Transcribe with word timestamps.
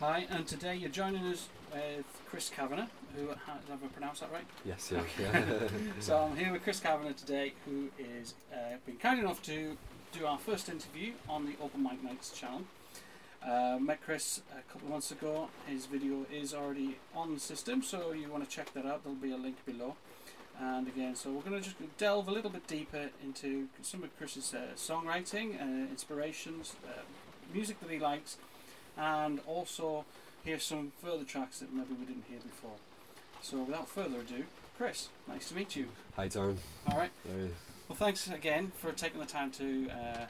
Hi, 0.00 0.26
and 0.28 0.46
today 0.46 0.76
you're 0.76 0.90
joining 0.90 1.24
us 1.24 1.48
with 1.72 2.04
Chris 2.28 2.50
Kavanagh, 2.50 2.88
who 3.16 3.28
have 3.28 3.82
I 3.82 3.86
pronounced 3.94 4.20
that 4.20 4.30
right? 4.30 4.44
Yes, 4.62 4.92
yeah. 4.92 5.00
yeah. 5.18 5.68
So 6.00 6.18
I'm 6.18 6.36
here 6.36 6.52
with 6.52 6.64
Chris 6.64 6.80
Kavanagh 6.80 7.14
today, 7.14 7.54
who 7.64 7.88
is 7.98 8.34
uh, 8.52 8.76
been 8.84 8.96
kind 8.96 9.18
enough 9.18 9.42
to 9.44 9.74
do 10.12 10.26
our 10.26 10.36
first 10.36 10.68
interview 10.68 11.14
on 11.30 11.46
the 11.46 11.54
Open 11.62 11.82
Mic 11.82 12.04
Nights 12.04 12.38
channel. 12.38 12.64
Uh, 13.42 13.78
met 13.80 14.02
Chris 14.02 14.42
a 14.52 14.70
couple 14.70 14.88
of 14.88 14.92
months 14.92 15.12
ago. 15.12 15.48
His 15.66 15.86
video 15.86 16.26
is 16.30 16.52
already 16.52 16.98
on 17.14 17.32
the 17.32 17.40
system, 17.40 17.80
so 17.80 18.12
you 18.12 18.28
want 18.28 18.46
to 18.46 18.54
check 18.54 18.74
that 18.74 18.84
out. 18.84 19.02
There'll 19.02 19.16
be 19.18 19.32
a 19.32 19.38
link 19.38 19.64
below. 19.64 19.96
And 20.60 20.88
again, 20.88 21.14
so 21.14 21.30
we're 21.30 21.40
going 21.40 21.62
to 21.62 21.66
just 21.66 21.76
delve 21.96 22.28
a 22.28 22.32
little 22.32 22.50
bit 22.50 22.66
deeper 22.66 23.08
into 23.24 23.68
some 23.80 24.02
of 24.04 24.14
Chris's 24.18 24.52
uh, 24.52 24.74
songwriting, 24.76 25.58
uh, 25.58 25.90
inspirations, 25.90 26.76
uh, 26.86 27.00
music 27.54 27.80
that 27.80 27.90
he 27.90 27.98
likes, 27.98 28.36
and 28.96 29.40
also 29.46 30.04
hear 30.44 30.58
some 30.58 30.92
further 31.02 31.24
tracks 31.24 31.58
that 31.58 31.72
maybe 31.72 31.94
we 31.98 32.06
didn't 32.06 32.24
hear 32.28 32.38
before. 32.38 32.76
So 33.42 33.58
without 33.58 33.88
further 33.88 34.20
ado, 34.20 34.44
Chris, 34.76 35.08
nice 35.28 35.48
to 35.48 35.54
meet 35.54 35.76
you. 35.76 35.88
Hi, 36.16 36.28
Darren. 36.28 36.56
All 36.90 36.98
right. 36.98 37.10
Well, 37.88 37.96
thanks 37.96 38.28
again 38.28 38.72
for 38.78 38.92
taking 38.92 39.20
the 39.20 39.26
time 39.26 39.50
to 39.52 39.88
uh, 39.90 40.26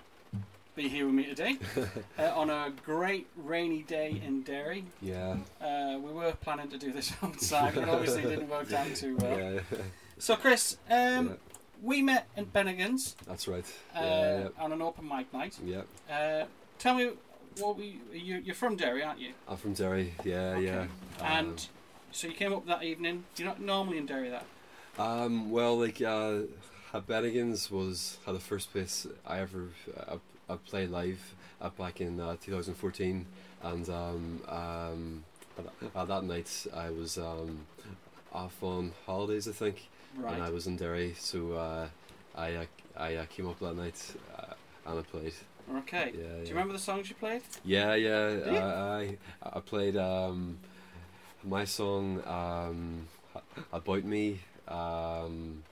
be 0.75 0.89
here 0.89 1.07
with 1.07 1.15
me 1.15 1.25
today 1.25 1.57
uh, 2.19 2.33
on 2.35 2.51
a 2.51 2.71
great 2.85 3.27
rainy 3.37 3.83
day 3.83 4.21
in 4.25 4.43
Derry. 4.43 4.85
Yeah. 5.01 5.37
Uh, 5.61 5.99
we 5.99 6.13
were 6.13 6.33
planning 6.33 6.69
to 6.69 6.79
do 6.79 6.93
this 6.93 7.13
outside, 7.23 7.75
but 7.75 7.89
obviously 7.89 8.23
it 8.23 8.29
didn't 8.29 8.49
work 8.49 8.73
out 8.73 8.95
too 8.95 9.17
well. 9.17 9.39
Yeah. 9.55 9.61
So, 10.19 10.37
Chris, 10.37 10.77
um, 10.91 11.29
yeah. 11.29 11.35
we 11.83 12.03
met 12.03 12.29
in 12.37 12.47
Bennigan's 12.47 13.17
That's 13.27 13.49
right. 13.49 13.65
uh, 13.95 14.01
yeah, 14.01 14.49
on 14.59 14.73
an 14.73 14.83
open 14.83 15.09
mic 15.09 15.33
night. 15.33 15.59
yeah. 15.65 15.83
Uh, 16.11 16.45
tell 16.79 16.95
me, 16.95 17.11
what 17.61 17.77
we 17.77 18.01
you, 18.13 18.37
you're 18.45 18.55
from 18.55 18.77
Derry, 18.77 19.03
aren't 19.03 19.21
you? 19.21 19.33
I'm 19.49 19.57
from 19.57 19.75
Derry. 19.75 20.15
Yeah, 20.25 20.55
Okay. 20.57 20.65
yeah. 20.65 20.87
And 21.23 21.67
so 22.13 22.29
you 22.29 22.35
came 22.35 22.53
up 22.53 22.67
that 22.67 22.83
evening. 22.83 23.25
You're 23.37 23.49
not 23.49 23.61
normally 23.61 23.99
in 23.99 24.07
Derry, 24.07 24.31
that. 24.31 24.45
Um, 24.99 25.51
well, 25.51 25.79
like, 25.79 26.01
uh, 26.01 26.41
at 26.95 27.07
Bennigan's 27.07 27.71
was 27.71 28.19
uh, 28.27 28.33
the 28.33 28.41
first 28.41 28.73
place 28.73 29.07
I 29.27 29.41
ever 29.41 29.69
uh, 30.09 30.17
I 30.49 30.57
played 30.57 30.91
live 30.91 31.35
uh, 31.61 31.71
back 31.71 32.01
in 32.01 32.21
uh, 32.21 32.37
2014, 32.43 33.27
and 33.63 33.89
um, 33.89 34.41
um, 34.49 35.25
at, 35.59 35.67
at 35.95 36.09
that 36.09 36.25
night 36.25 36.67
I 36.75 36.91
was 36.91 37.19
um, 37.19 37.67
off 38.33 38.63
on 38.63 38.93
holidays, 39.05 39.49
I 39.49 39.53
think, 39.53 39.89
and 40.27 40.43
I 40.43 40.51
was 40.51 40.67
in 40.67 40.77
Derry, 40.77 41.15
so 41.19 41.53
uh, 41.53 41.89
I 42.35 42.55
uh, 42.55 42.65
I 42.97 43.17
uh, 43.17 43.27
came 43.27 43.47
up 43.49 43.59
that 43.61 43.75
night 43.77 44.15
uh, 44.87 44.91
and 44.91 44.99
I 45.01 45.03
played. 45.03 45.35
Okay. 45.79 46.13
Yeah, 46.15 46.23
yeah. 46.23 46.35
Do 46.43 46.49
you 46.49 46.49
remember 46.51 46.73
the 46.73 46.79
songs 46.79 47.09
you 47.09 47.17
played? 47.17 47.43
Yeah, 47.65 47.95
yeah. 47.95 48.29
Do 48.31 48.51
you? 48.53 48.59
I, 48.59 49.17
I 49.43 49.49
I 49.55 49.61
played 49.61 49.97
um, 49.97 50.59
my 51.45 51.65
song 51.65 52.23
um, 52.27 53.07
about 53.73 54.05
me. 54.05 54.41
Um, 54.69 55.63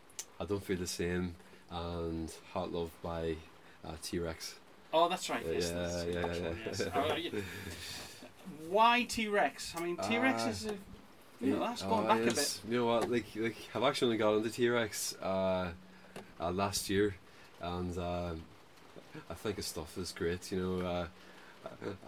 I 0.41 0.45
don't 0.49 0.63
feel 0.65 0.77
the 0.77 0.87
same, 0.87 1.35
and 1.71 2.33
Hot 2.53 2.73
Love 2.73 2.91
by 3.03 3.37
uh, 3.85 3.93
T 4.03 4.19
Rex. 4.19 4.55
Oh, 4.93 5.09
that's 5.09 5.29
right. 5.31 5.45
Yes, 5.49 5.73
Yeah, 5.73 5.81
that's 5.81 6.05
yeah, 6.07 6.21
yeah, 6.21 6.49
one, 6.49 6.59
yes. 6.67 6.83
Oh, 6.95 7.17
yeah. 7.17 7.41
Why 8.69 9.05
T 9.05 9.29
Rex? 9.29 9.75
I 9.77 9.81
mean, 9.83 9.97
T 9.97 10.19
Rex 10.19 10.45
Uh, 10.45 10.49
is 10.49 10.67
a, 10.67 10.75
you 11.41 11.53
know 11.53 11.61
that's 11.61 11.83
going 11.83 12.05
Uh, 12.05 12.09
back 12.09 12.21
a 12.23 12.35
bit. 12.35 12.61
You 12.69 12.79
know 12.79 12.87
what? 12.87 13.11
Like, 13.11 13.27
like 13.37 13.57
I've 13.75 13.83
actually 13.83 14.07
only 14.07 14.19
got 14.19 14.35
into 14.37 14.51
T 14.51 14.69
Rex 14.69 15.17
uh, 15.23 15.71
uh, 16.41 16.51
last 16.51 16.91
year, 16.91 17.17
and 17.61 17.97
um 17.99 18.43
I 19.31 19.35
think 19.35 19.57
his 19.57 19.67
stuff 19.67 19.97
is 19.99 20.13
great. 20.13 20.51
You 20.53 20.59
know, 20.59 20.87
uh, 20.87 21.07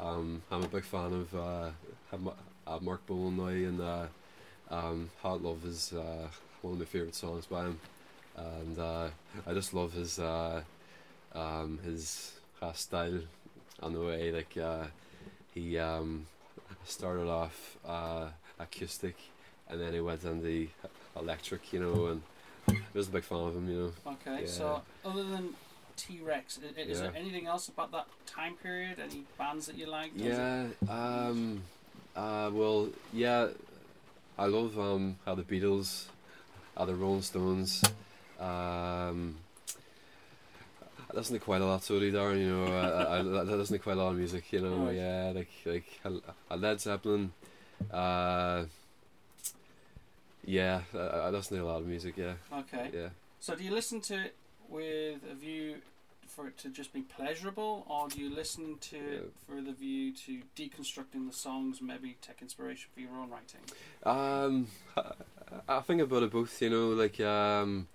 um, 0.03 0.43
I'm 0.51 0.65
a 0.65 0.69
big 0.69 0.85
fan 0.85 1.13
of 1.13 1.35
uh, 1.35 1.71
uh, 2.67 2.79
Marc 2.81 3.07
Bolan 3.07 3.37
now, 3.37 3.47
and 3.47 3.81
uh, 3.81 4.07
um, 4.71 5.11
Hot 5.23 5.43
Love 5.43 5.65
is 5.65 5.93
uh, 5.93 6.29
one 6.63 6.75
of 6.75 6.79
my 6.79 6.85
favorite 6.85 7.15
songs 7.15 7.47
by 7.47 7.65
him, 7.65 7.81
and 8.37 8.79
uh, 8.79 9.09
I 9.47 9.55
just 9.55 9.75
love 9.75 9.93
his 9.93 10.19
uh, 10.19 10.63
um, 11.35 11.79
his 11.85 12.33
uh, 12.61 12.73
style 12.73 13.21
and 13.83 13.95
the 13.95 14.01
way 14.01 14.33
like 14.33 14.57
uh, 14.57 14.87
he 15.55 15.79
um, 15.79 16.27
started 16.85 17.29
off 17.29 17.77
uh, 17.87 18.29
acoustic, 18.59 19.17
and 19.69 19.81
then 19.81 19.93
he 19.93 20.01
went 20.01 20.25
into 20.25 20.69
electric, 21.19 21.73
you 21.73 21.81
know, 21.81 22.07
and 22.07 22.23
I 22.69 22.75
was 22.95 23.09
a 23.09 23.13
big 23.13 23.25
fan 23.25 23.39
of 23.39 23.57
him, 23.57 23.69
you 23.69 23.79
know. 23.79 24.13
Okay, 24.13 24.43
yeah. 24.43 24.51
so 24.51 24.83
other 25.05 25.25
than 25.25 25.55
T 25.97 26.21
Rex, 26.23 26.59
is, 26.59 26.89
is 26.89 27.01
there 27.01 27.13
anything 27.17 27.47
else 27.47 27.69
about 27.69 27.91
that 27.93 28.07
time 28.27 28.55
period? 28.63 28.99
Any 28.99 29.25
bands 29.39 29.67
that 29.67 29.77
you 29.77 29.87
liked? 29.87 30.17
Or 30.21 30.25
is 30.25 30.39
it- 30.39 30.77
Yeah. 30.87 31.27
Um. 31.29 31.63
Uh. 32.15 32.51
Well. 32.53 32.89
Yeah. 33.13 33.49
I 34.39 34.47
love 34.47 34.79
um 34.79 35.17
how 35.25 35.35
the 35.35 35.43
Beatles, 35.43 36.07
how 36.77 36.85
the 36.85 36.95
Rolling 36.95 37.23
Stones. 37.23 37.83
Um. 38.39 39.37
I 41.09 41.15
listen 41.17 41.39
to 41.39 41.45
quite 41.45 41.63
a 41.63 41.65
lot, 41.67 41.83
so 41.85 41.99
do 42.01 42.13
Darren. 42.13 42.39
You 42.41 42.51
know, 42.55 42.65
I, 42.67 43.17
I, 43.17 43.19
I 43.19 43.21
listen 43.23 43.77
to 43.79 43.83
quite 43.83 43.97
a 43.97 44.03
lot 44.03 44.11
of 44.11 44.17
music. 44.19 44.53
You 44.53 44.61
know, 44.61 44.87
Right. 44.87 44.97
yeah, 44.97 45.33
like 45.35 45.49
like 46.05 46.61
Led 46.61 46.81
Zeppelin. 46.81 47.33
Uh. 47.91 48.65
Yeah, 50.45 50.83
I, 50.95 50.99
I 50.99 51.31
listen 51.31 51.57
to 51.57 51.63
a 51.63 51.67
lot 51.67 51.81
of 51.81 51.87
music. 51.87 52.17
Yeah, 52.17 52.35
Okay. 52.53 52.91
yeah. 52.95 53.09
So 53.41 53.55
do 53.57 53.65
you 53.65 53.73
listen 53.73 54.01
to 54.03 54.31
with 54.69 55.21
a 55.31 55.35
view 55.35 55.77
for 56.27 56.49
it 56.49 56.59
to 56.59 56.69
just 56.69 56.93
be 56.93 57.03
pleasurable, 57.03 57.87
or 57.89 58.09
do 58.09 58.21
you 58.21 58.29
listen 58.35 58.77
to 58.81 58.97
it 58.97 59.33
for 59.47 59.61
the 59.63 59.73
view 59.73 60.13
to 60.13 60.43
deconstructing 60.57 61.27
the 61.27 61.33
songs, 61.33 61.81
maybe 61.81 62.17
take 62.21 62.43
inspiration 62.43 62.89
for 62.93 63.01
your 63.01 63.11
own 63.11 63.31
writing? 63.31 63.61
Um, 64.05 64.67
I, 64.97 65.13
I 65.79 65.81
think 65.81 66.03
about 66.03 66.25
it 66.25 66.31
both. 66.33 66.61
You 66.61 66.71
know, 66.71 66.89
like 66.89 67.21
um, 67.21 67.89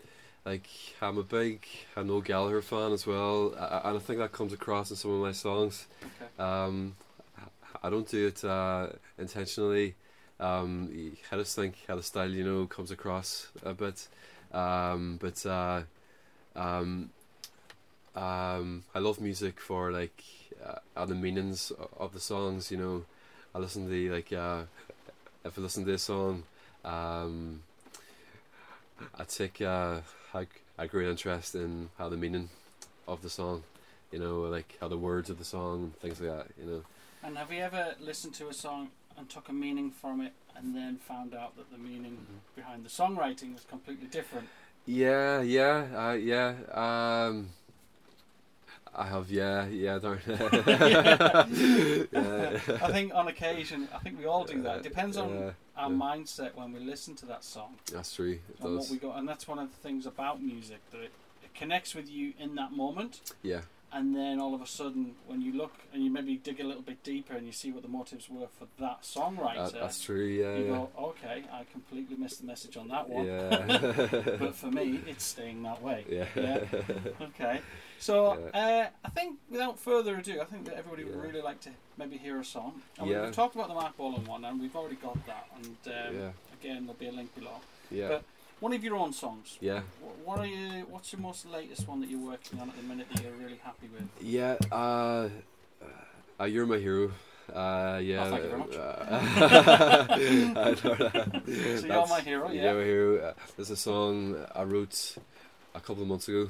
like 0.46 0.68
I'm 1.02 1.18
a 1.18 1.24
big 1.24 1.66
a 1.96 2.04
Noel 2.04 2.22
Gallagher 2.22 2.62
fan 2.62 2.94
as 2.94 3.06
well, 3.06 3.54
a- 3.58 3.88
and 3.88 3.98
I 3.98 4.00
think 4.00 4.20
that 4.20 4.32
comes 4.32 4.54
across 4.54 4.90
in 4.90 4.96
some 4.96 5.12
of 5.12 5.22
my 5.22 5.34
songs. 5.34 5.88
Okay. 6.02 6.44
Um, 6.44 6.96
I 7.84 7.90
don't 7.90 8.08
do 8.08 8.28
it 8.28 8.44
uh, 8.44 8.88
intentionally. 9.18 9.96
Um, 10.40 10.90
I 11.32 11.36
just 11.36 11.56
think 11.56 11.76
how 11.88 11.96
the 11.96 12.04
style, 12.04 12.30
you 12.32 12.44
know, 12.44 12.66
comes 12.66 12.92
across 12.92 13.48
a 13.64 13.74
bit. 13.74 14.08
Um, 14.52 15.18
but 15.22 15.46
uh, 15.46 15.82
um, 16.56 17.10
um, 18.16 18.84
I 18.94 19.00
love 19.00 19.22
music 19.22 19.60
for 19.60 19.92
like 19.92 20.24
uh, 20.96 21.06
the 21.06 21.16
meanings 21.16 21.72
of 21.98 22.14
the 22.14 22.20
songs. 22.20 22.72
You 22.72 22.78
know, 22.78 23.06
I 23.56 23.60
listen 23.60 23.86
to 23.86 23.90
the, 23.90 24.10
like 24.10 24.34
uh, 24.34 24.64
if 25.46 25.58
I 25.58 25.62
listen 25.62 25.86
to 25.86 25.92
this 25.92 26.04
song, 26.04 26.44
um, 26.84 27.64
I 29.18 29.24
take 29.24 29.62
uh, 29.62 30.02
a, 30.34 30.46
a 30.78 30.88
great 30.88 31.08
interest 31.08 31.56
in 31.56 31.90
how 31.98 32.10
the 32.10 32.18
meaning 32.18 32.50
of 33.08 33.22
the 33.22 33.30
song. 33.30 33.64
You 34.12 34.20
know, 34.20 34.42
like 34.42 34.78
how 34.82 34.90
the 34.90 34.98
words 34.98 35.30
of 35.30 35.38
the 35.38 35.46
song, 35.46 35.94
things 36.02 36.20
like 36.20 36.30
that. 36.30 36.48
You 36.60 36.70
know. 36.70 36.82
And 37.24 37.38
have 37.38 37.52
you 37.52 37.62
ever 37.62 37.96
listened 38.00 38.34
to 38.36 38.50
a 38.50 38.54
song 38.54 38.90
and 39.18 39.30
took 39.30 39.48
a 39.48 39.54
meaning 39.54 39.92
from 39.92 40.20
it, 40.20 40.34
and 40.56 40.76
then 40.76 40.98
found 40.98 41.34
out 41.34 41.56
that 41.56 41.72
the 41.72 41.78
meaning 41.78 42.18
behind 42.56 42.84
the 42.84 42.90
songwriting 42.90 43.54
was 43.54 43.64
completely 43.64 44.08
different? 44.08 44.50
Yeah, 44.92 45.42
yeah, 45.42 45.88
uh, 45.96 46.14
yeah. 46.14 46.54
Um, 46.74 47.50
I 48.94 49.08
have, 49.08 49.32
yeah, 49.32 49.68
yeah, 49.68 50.00
darn. 50.00 50.20
yeah. 50.28 51.46
I 52.12 52.92
think 52.92 53.16
on 53.16 53.30
occasion, 53.30 53.88
I 53.96 54.00
think 54.00 54.20
we 54.20 54.26
all 54.26 54.44
do 54.44 54.62
that. 54.64 54.78
It 54.80 54.84
depends 54.84 55.16
on 55.16 55.30
Yeah, 55.30 55.52
our 55.78 55.90
mindset 55.90 56.56
when 56.56 56.74
we 56.74 56.82
listen 56.82 57.16
to 57.16 57.26
that 57.28 57.46
song 57.46 57.76
That's 57.90 58.14
true. 58.14 58.32
It 58.50 58.60
and 58.60 58.78
what 58.78 58.90
we 58.90 58.98
got, 58.98 59.18
and 59.18 59.26
that's 59.26 59.48
one 59.48 59.60
of 59.60 59.72
the 59.72 59.78
things 59.78 60.06
about 60.06 60.42
music 60.44 60.80
that 60.92 61.00
it, 61.00 61.12
it 61.42 61.54
connects 61.56 61.96
with 61.96 62.10
you 62.12 62.34
in 62.38 62.56
that 62.56 62.74
moment. 62.74 63.22
Yeah, 63.44 63.62
and 63.94 64.16
then 64.16 64.40
all 64.40 64.56
of 64.56 64.62
a 64.62 64.68
sudden 64.68 65.16
when 65.28 65.42
you 65.42 65.52
look 65.54 65.74
and 65.94 66.04
you 66.04 66.10
maybe 66.10 66.38
dig 66.38 66.60
a 66.60 66.64
little 66.64 66.82
bit 66.82 67.04
deeper 67.04 67.34
and 67.34 67.46
you 67.46 67.52
see 67.52 67.72
what 67.72 67.82
the 67.84 67.90
motives 67.90 68.30
were 68.30 68.48
for 68.58 68.66
that 68.80 69.02
songwriter 69.04 69.72
that, 69.72 69.82
that's 69.82 70.02
true. 70.02 70.26
Yeah, 70.26 70.56
you 70.56 70.64
yeah. 70.66 70.70
go 70.72 70.90
okay 70.98 71.44
i 71.52 71.66
completely 71.72 72.16
missed 72.16 72.40
the 72.42 72.48
message 72.48 72.78
on 72.78 72.88
that 72.88 73.10
one 73.10 73.26
Yeah. 73.26 74.36
but 74.40 74.56
for 74.56 74.68
me 74.72 75.02
it's 75.08 75.24
staying 75.26 75.64
that 75.64 75.82
way 75.82 76.06
yeah. 76.10 76.26
Yeah. 76.36 76.64
okay 77.22 77.62
so 78.00 78.50
uh, 78.54 78.88
i 79.04 79.10
think 79.10 79.40
without 79.50 79.78
further 79.80 80.16
ado 80.18 80.40
i 80.42 80.46
think 80.46 80.66
that 80.66 80.76
everybody 80.78 81.04
would 81.04 81.22
really 81.22 81.42
like 81.42 81.60
to 81.62 81.70
maybe 81.98 82.18
hear 82.18 82.40
a 82.40 82.46
song 82.46 82.82
and 82.98 83.10
Yeah. 83.10 83.24
we've 83.26 83.36
talked 83.36 83.56
about 83.56 83.68
the 83.68 83.74
Marc 83.76 83.98
Bolan 83.98 84.26
one 84.26 84.46
and 84.46 84.60
we've 84.62 84.76
already 84.76 84.96
got 84.96 85.18
that 85.28 85.48
and 85.58 85.66
um, 85.88 86.16
Yeah. 86.16 86.30
again 86.62 86.86
there'll 86.86 86.94
be 87.00 87.08
a 87.08 87.12
link 87.12 87.34
below 87.36 87.58
Yeah. 87.90 88.08
but- 88.08 88.24
one 88.62 88.72
of 88.74 88.84
your 88.84 88.96
own 88.96 89.12
songs 89.12 89.58
Yeah. 89.60 89.82
Wh- 90.02 90.28
what 90.28 90.40
are 90.40 90.46
you 90.46 90.86
what's 90.90 91.12
your 91.12 91.22
most 91.22 91.46
latest 91.46 91.88
one 91.88 92.00
that 92.02 92.10
you're 92.10 92.26
working 92.34 92.60
on 92.62 92.70
at 92.70 92.76
the 92.78 92.84
minute 92.84 93.08
that 93.14 93.22
you're 93.24 93.34
really 93.44 93.60
happy 93.64 93.88
with 93.94 94.08
Yeah. 94.22 94.56
Uh, 94.72 95.28
uh, 96.40 96.46
you're 96.46 96.66
my 96.66 96.78
hero. 96.78 97.12
Uh, 97.54 98.00
yeah. 98.02 98.24
Oh, 98.24 98.30
thank 98.32 98.44
you 98.44 98.50
very 98.50 98.62
much. 98.64 98.76
uh. 98.78 100.16
So 101.82 101.88
you're 101.88 102.08
my 102.08 102.22
hero, 102.22 102.50
yeah. 102.50 102.64
You're 102.64 102.80
my 102.80 102.84
hero. 102.86 103.10
Uh, 103.28 103.34
There's 103.56 103.70
a 103.72 103.76
song 103.76 104.38
I 104.56 104.64
wrote 104.64 105.18
a 105.76 105.80
couple 105.80 106.02
of 106.04 106.08
months 106.10 106.28
ago. 106.30 106.50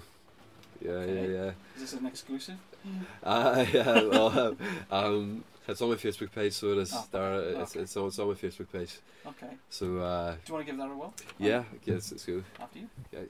Yeah, 0.83 0.91
Okay. 0.91 1.13
yeah, 1.15 1.27
yeah. 1.45 1.51
Is 1.75 1.81
this 1.81 1.93
an 1.93 2.05
exclusive? 2.05 2.55
Uh, 3.23 3.63
yeah, 3.73 4.01
well, 4.03 4.55
um, 4.91 5.43
It's 5.67 5.81
on 5.81 5.89
my 5.89 5.95
Facebook 5.95 6.31
page, 6.31 6.53
so 6.53 6.71
it 6.71 6.79
is. 6.79 6.93
Oh, 6.93 7.05
there, 7.11 7.23
okay. 7.23 7.61
it's, 7.61 7.75
it's, 7.75 7.97
on, 7.97 8.07
it's 8.07 8.19
on 8.19 8.27
my 8.27 8.33
Facebook 8.33 8.71
page. 8.71 8.97
Okay. 9.25 9.53
So, 9.69 9.99
uh, 9.99 10.31
Do 10.31 10.37
you 10.47 10.53
want 10.55 10.65
to 10.65 10.71
give 10.71 10.77
that 10.79 10.89
a 10.89 10.95
whirl? 10.95 11.13
yeah, 11.37 11.63
yes, 11.85 12.11
let's 12.11 12.25
go. 12.25 12.43
After 12.59 12.79
you. 12.79 12.87
Sometimes 13.11 13.29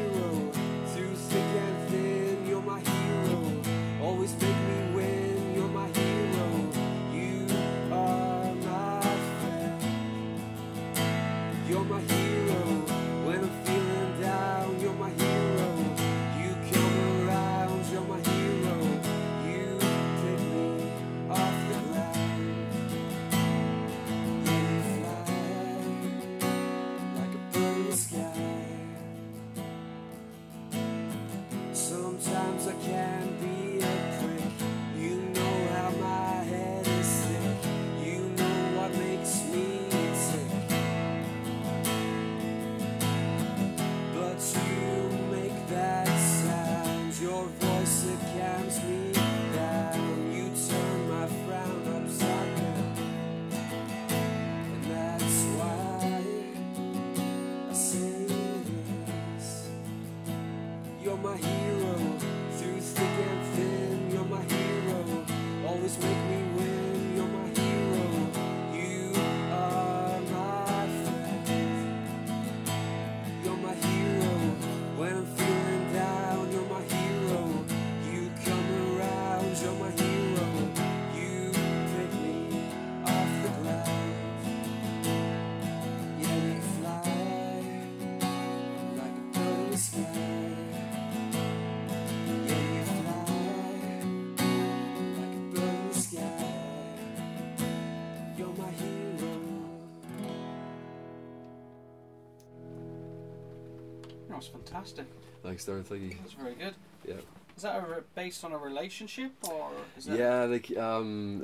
fantastic. 104.71 105.05
Thanks, 105.43 105.65
Darren. 105.65 105.83
Thank 105.83 106.01
you. 106.01 106.17
Very 106.39 106.55
good. 106.55 106.75
Yeah. 107.07 107.15
Is 107.57 107.63
that 107.63 107.83
a 107.83 107.87
re- 107.87 108.03
based 108.15 108.43
on 108.43 108.53
a 108.53 108.57
relationship 108.57 109.31
or 109.43 109.71
is 109.97 110.05
that 110.05 110.17
Yeah, 110.17 110.43
like 110.45 110.75
um, 110.77 111.43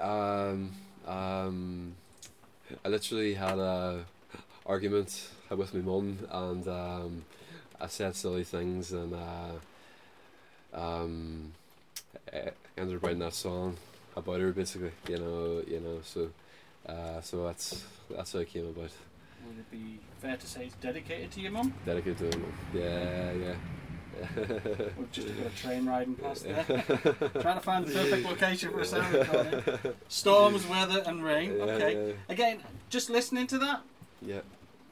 uh, 0.00 0.06
um, 0.06 0.72
um, 1.06 1.94
I 2.84 2.88
literally 2.88 3.34
had 3.34 3.58
a 3.58 4.04
argument 4.66 5.28
with 5.50 5.74
my 5.74 5.80
mum, 5.80 6.18
and 6.30 6.66
um, 6.68 7.24
I 7.80 7.86
said 7.88 8.16
silly 8.16 8.44
things, 8.44 8.92
and 8.92 9.14
uh, 9.14 9.52
um, 10.72 11.52
I 12.32 12.50
ended 12.78 12.96
up 12.96 13.02
writing 13.02 13.18
that 13.18 13.34
song 13.34 13.76
about 14.16 14.40
her, 14.40 14.52
basically. 14.52 14.92
You 15.08 15.18
know, 15.18 15.62
you 15.66 15.80
know. 15.80 16.00
So, 16.02 16.30
uh, 16.88 17.20
so 17.20 17.44
that's 17.44 17.84
that's 18.10 18.32
how 18.32 18.38
it 18.38 18.48
came 18.48 18.66
about. 18.68 18.90
Would 19.46 19.58
it 19.58 19.70
be 19.70 20.00
fair 20.20 20.36
to 20.36 20.46
say 20.46 20.66
it's 20.66 20.74
dedicated 20.76 21.30
to 21.32 21.40
your 21.40 21.52
mum? 21.52 21.72
Dedicated 21.86 22.30
to 22.30 22.38
my 22.38 22.44
mum. 22.44 22.52
Yeah, 22.74 23.32
yeah. 23.32 23.54
We've 24.96 25.10
just 25.10 25.26
got 25.36 25.46
a 25.46 25.50
train 25.56 25.86
riding 25.86 26.14
past 26.14 26.44
there. 26.44 26.62
Trying 26.64 27.56
to 27.56 27.60
find 27.60 27.84
the 27.86 27.92
perfect 27.92 28.26
location 28.30 28.70
for 28.70 28.80
a 28.80 28.84
sound 28.84 29.12
recording. 29.12 29.62
Storms, 30.08 30.66
weather, 30.68 31.02
and 31.06 31.24
rain. 31.24 31.54
Yeah, 31.56 31.64
Okay. 31.64 32.06
yeah, 32.08 32.12
Again, 32.28 32.58
just 32.90 33.10
listening 33.10 33.46
to 33.48 33.58
that, 33.58 33.82
yeah. 34.22 34.40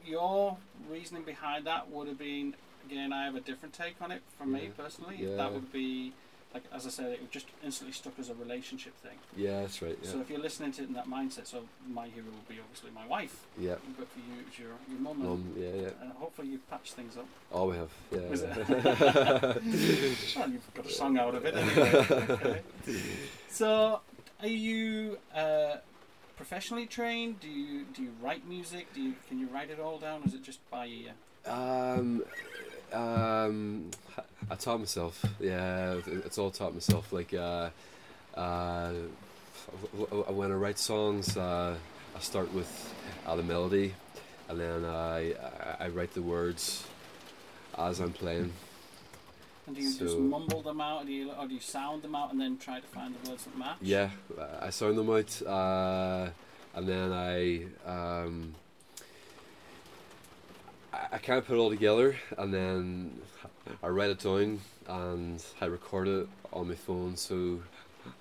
your 0.05 0.57
reasoning 0.91 1.23
behind 1.23 1.65
that 1.65 1.89
would 1.89 2.09
have 2.09 2.17
been 2.19 2.53
again 2.85 3.13
I 3.13 3.23
have 3.23 3.35
a 3.35 3.39
different 3.39 3.73
take 3.73 3.95
on 4.01 4.11
it 4.11 4.21
from 4.37 4.51
me 4.51 4.69
personally. 4.77 5.15
Yeah. 5.19 5.37
That 5.37 5.53
would 5.53 5.71
be 5.71 6.11
like 6.53 6.63
as 6.73 6.85
I 6.85 6.89
said, 6.89 7.11
it 7.11 7.31
just 7.31 7.47
instantly 7.63 7.93
stuck 7.93 8.13
as 8.19 8.29
a 8.29 8.35
relationship 8.35 8.95
thing. 9.01 9.17
Yeah, 9.35 9.61
that's 9.61 9.81
right. 9.81 9.97
Yeah, 10.01 10.11
So 10.11 10.21
if 10.21 10.29
you're 10.29 10.39
listening 10.39 10.71
to 10.73 10.83
it 10.83 10.87
in 10.87 10.93
that 10.93 11.07
mindset, 11.07 11.47
so 11.47 11.63
my 11.87 12.07
hero 12.07 12.25
will 12.27 12.55
be 12.55 12.59
obviously 12.61 12.91
my 12.93 13.07
wife, 13.07 13.45
yeah. 13.57 13.75
but 13.97 14.07
for 14.09 14.19
you 14.19 14.43
it's 14.47 14.59
your 14.59 14.69
your 14.89 14.99
mum 14.99 15.23
Mum, 15.23 15.53
yeah, 15.57 15.67
yeah. 15.69 15.89
and 16.01 16.11
hopefully 16.13 16.49
you 16.49 16.59
patch 16.69 16.93
things 16.93 17.17
up. 17.17 17.25
Oh, 17.51 17.69
we 17.69 17.77
have. 17.77 17.89
Yeah. 18.11 18.29
Was 18.29 18.41
it? 18.43 18.49
yeah. 18.57 20.35
well, 20.39 20.49
you've 20.49 20.73
got 20.75 20.85
a 20.85 20.91
song 20.91 21.17
out 21.17 21.35
of 21.35 21.45
it 21.45 21.55
anyway. 21.55 21.91
okay. 22.29 22.61
So 23.49 24.01
are 24.41 24.47
you 24.47 25.17
uh, 25.33 25.77
professionally 26.35 26.85
trained? 26.85 27.39
Do 27.39 27.47
you 27.47 27.85
do 27.93 28.03
you 28.03 28.11
write 28.21 28.47
music? 28.47 28.93
Do 28.93 29.01
you 29.01 29.13
can 29.27 29.39
you 29.39 29.47
write 29.47 29.69
it 29.69 29.79
all 29.79 29.97
down? 29.97 30.21
Or 30.21 30.27
is 30.27 30.33
it 30.33 30.43
just 30.43 30.59
by 30.69 30.87
ear? 30.87 31.13
Um, 31.45 32.23
um, 32.93 33.91
I 34.49 34.55
taught 34.55 34.79
myself. 34.79 35.25
Yeah, 35.39 35.95
it's 36.05 36.37
all 36.37 36.51
taught 36.51 36.73
myself. 36.73 37.11
Like, 37.11 37.33
uh, 37.33 37.69
uh, 38.35 38.91
when 40.29 40.51
I 40.51 40.55
write 40.55 40.79
songs, 40.79 41.35
uh, 41.37 41.75
I 42.15 42.19
start 42.19 42.53
with 42.53 42.93
uh, 43.25 43.35
the 43.35 43.43
melody, 43.43 43.93
and 44.49 44.59
then 44.59 44.85
I 44.85 45.33
I 45.79 45.89
write 45.89 46.13
the 46.13 46.21
words 46.21 46.85
as 47.77 47.99
I'm 47.99 48.13
playing. 48.13 48.53
And 49.65 49.75
do 49.75 49.81
you 49.81 49.97
just 49.97 50.17
mumble 50.17 50.61
them 50.61 50.81
out, 50.81 51.03
or 51.03 51.05
do 51.05 51.13
you, 51.13 51.31
or 51.31 51.47
do 51.47 51.53
you 51.53 51.61
sound 51.61 52.01
them 52.01 52.15
out 52.15 52.31
and 52.31 52.41
then 52.41 52.57
try 52.57 52.81
to 52.81 52.87
find 52.87 53.15
the 53.15 53.29
words 53.29 53.45
that 53.45 53.57
match? 53.57 53.77
Yeah, 53.81 54.09
I 54.61 54.69
sound 54.71 54.97
them 54.97 55.09
out, 55.09 55.41
uh, 55.41 56.29
and 56.75 56.87
then 56.87 57.13
I 57.13 57.63
um, 57.85 58.55
I, 60.93 61.07
I 61.13 61.17
kind 61.17 61.39
of 61.39 61.45
put 61.47 61.55
it 61.55 61.59
all 61.59 61.69
together, 61.69 62.15
and 62.37 62.53
then 62.53 63.19
I 63.81 63.87
write 63.87 64.09
it 64.11 64.19
down 64.19 64.59
and 64.87 65.43
I 65.61 65.65
record 65.65 66.07
it 66.07 66.27
on 66.51 66.67
my 66.67 66.75
phone 66.75 67.15
so 67.15 67.61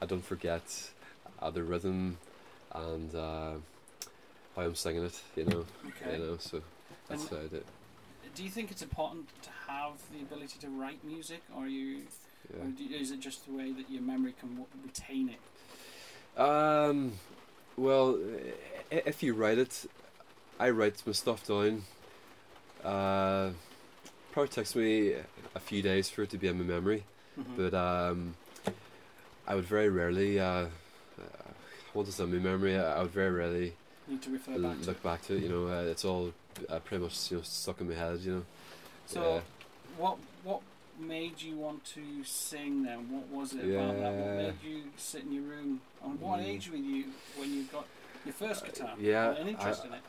I 0.00 0.06
don't 0.06 0.24
forget 0.24 0.62
uh, 1.40 1.50
the 1.50 1.62
rhythm 1.62 2.16
and 2.74 3.14
uh, 3.14 3.52
how 4.56 4.62
I'm 4.62 4.74
singing 4.74 5.04
it. 5.04 5.20
You 5.36 5.44
know, 5.44 5.64
Okay. 5.86 6.18
you 6.18 6.24
know. 6.24 6.36
So 6.38 6.62
that's 7.08 7.22
And- 7.22 7.30
how 7.30 7.36
I 7.44 7.48
do 7.48 7.56
it. 7.56 7.66
Do 8.34 8.42
you 8.42 8.48
think 8.48 8.70
it's 8.70 8.80
important 8.80 9.28
to 9.42 9.50
have 9.68 9.92
the 10.10 10.20
ability 10.22 10.56
to 10.60 10.68
write 10.70 11.04
music, 11.04 11.42
or 11.54 11.66
you, 11.66 12.06
Yeah. 12.50 12.62
or 12.64 12.68
do 12.70 12.84
is 12.94 13.10
it 13.10 13.20
just 13.20 13.44
the 13.46 13.52
way 13.52 13.72
that 13.72 13.90
your 13.90 14.00
memory 14.00 14.32
can 14.40 14.48
w- 14.56 14.66
retain 14.82 15.28
it? 15.28 16.40
Um, 16.40 17.12
well, 17.76 18.18
if 18.90 19.22
you 19.22 19.34
write 19.34 19.58
it, 19.58 19.84
I 20.58 20.70
write 20.70 21.02
my 21.06 21.12
stuff 21.12 21.46
down. 21.46 21.82
Uh, 22.84 23.50
probably 24.32 24.48
takes 24.48 24.74
me 24.74 25.14
a 25.54 25.60
few 25.60 25.82
days 25.82 26.08
for 26.08 26.22
it 26.22 26.30
to 26.30 26.38
be 26.38 26.48
in 26.48 26.58
my 26.58 26.64
memory, 26.64 27.04
Mhm. 27.38 27.56
but 27.56 27.74
um, 27.74 28.34
I 29.46 29.54
would 29.54 29.64
very 29.64 29.88
rarely. 29.88 30.40
Uh, 30.40 30.44
uh, 30.46 30.68
once 31.94 32.08
it's 32.08 32.18
in 32.20 32.30
my 32.32 32.38
memory, 32.38 32.76
I 32.78 33.02
would 33.02 33.10
very 33.12 33.30
rarely 33.30 33.74
need 34.08 34.22
to 34.22 34.30
refer 34.30 34.58
back 34.58 34.80
to. 34.80 34.86
look 34.86 35.02
back 35.02 35.22
to 35.22 35.36
it. 35.36 35.42
You 35.42 35.48
know, 35.48 35.66
uh, 35.68 35.82
it's 35.82 36.04
all 36.04 36.32
uh, 36.68 36.78
pretty 36.80 37.02
much 37.04 37.30
you 37.30 37.36
know 37.38 37.42
stuck 37.42 37.80
in 37.80 37.88
my 37.88 37.94
head. 37.94 38.18
You 38.20 38.32
know. 38.36 38.44
So, 39.06 39.20
Yeah. 39.34 39.40
what 39.98 40.18
what 40.42 40.62
made 40.98 41.40
you 41.40 41.56
want 41.56 41.84
to 41.84 42.24
sing 42.24 42.82
then? 42.84 43.10
What 43.10 43.28
was 43.28 43.52
it 43.52 43.64
about 43.64 43.94
that? 43.98 44.12
What 44.14 44.34
made 44.36 44.54
you 44.64 44.84
sit 44.96 45.22
in 45.22 45.32
your 45.32 45.44
room? 45.44 45.80
And 46.02 46.20
what 46.20 46.40
Mm. 46.40 46.46
age 46.46 46.70
were 46.70 46.76
you 46.76 47.12
when 47.36 47.52
you 47.52 47.64
got 47.64 47.86
your 48.24 48.34
first 48.34 48.64
guitar? 48.64 48.94
yeah, 48.98 49.30
An 49.32 49.48
interest 49.48 49.82
I- 49.84 49.86
in 49.88 49.94
it. 49.94 50.02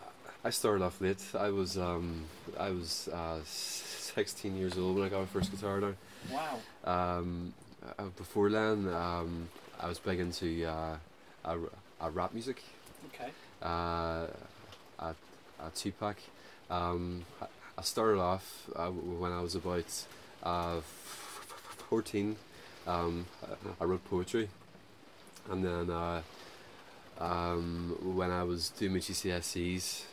I 0.43 0.49
started 0.49 0.83
off 0.83 0.99
late. 0.99 1.23
I 1.37 1.49
was 1.49 1.77
um, 1.77 2.25
I 2.59 2.71
was 2.71 3.07
uh, 3.13 3.39
16 3.45 4.57
years 4.57 4.77
old 4.77 4.95
when 4.97 5.05
I 5.05 5.09
got 5.09 5.19
my 5.21 5.25
first 5.25 5.51
guitar. 5.51 5.79
Now. 5.79 5.93
Wow. 6.31 6.59
Um, 6.83 7.53
uh, 7.97 8.03
before 8.17 8.49
then, 8.49 8.87
um, 8.93 9.49
I 9.79 9.87
was 9.87 9.99
big 9.99 10.19
into 10.19 10.65
uh, 10.65 10.97
uh, 11.45 11.55
uh, 12.01 12.09
rap 12.11 12.33
music. 12.33 12.61
Okay. 13.13 13.31
Uh, 13.61 14.27
uh, 14.99 15.13
uh, 15.59 15.69
Tupac. 15.75 16.17
Um, 16.69 17.25
I- 17.41 17.47
started 17.81 18.17
off 18.19 18.69
uh, 18.77 18.87
when 18.87 19.31
I 19.33 19.41
was 19.41 19.55
about 19.55 19.83
uh, 20.43 20.77
f- 20.77 21.45
f- 21.49 21.85
14. 21.89 22.37
Um, 22.87 23.25
I- 23.43 23.83
I 23.83 23.85
wrote 23.85 24.05
poetry, 24.09 24.47
and 25.51 25.65
then 25.65 25.89
uh, 25.89 26.21
um, 27.19 27.97
when 28.15 28.31
I 28.31 28.43
was 28.43 28.69
doing 28.69 28.93
my 28.93 28.99
GCSEs, 28.99 30.03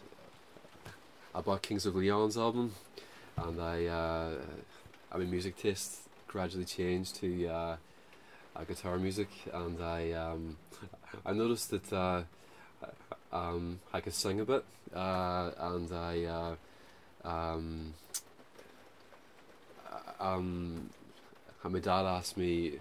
I 1.33 1.41
bought 1.41 1.63
Kings 1.63 1.87
of 1.87 1.95
Leon's 1.95 2.37
album, 2.37 2.75
and 3.37 3.61
I, 3.61 3.87
uh, 3.87 4.31
I 5.13 5.19
mean, 5.19 5.31
music 5.31 5.57
taste 5.57 6.09
gradually 6.27 6.65
changed 6.65 7.17
to 7.17 7.47
uh, 7.47 7.77
guitar 8.67 8.99
music, 8.99 9.29
and 9.53 9.81
I, 9.83 10.13
um, 10.13 10.57
I 11.25 11.33
noticed 11.33 11.71
that 11.71 11.93
uh, 11.93 12.23
um, 13.33 13.81
I 13.93 14.01
could 14.01 14.15
sing 14.15 14.41
a 14.41 14.45
bit, 14.45 14.65
uh, 14.95 15.51
and 15.59 15.93
I, 15.93 16.25
uh, 16.25 17.29
um, 17.29 17.95
um, 20.19 20.91
and 21.63 21.73
my 21.73 21.79
dad 21.79 22.07
asked 22.07 22.37
me 22.37 22.81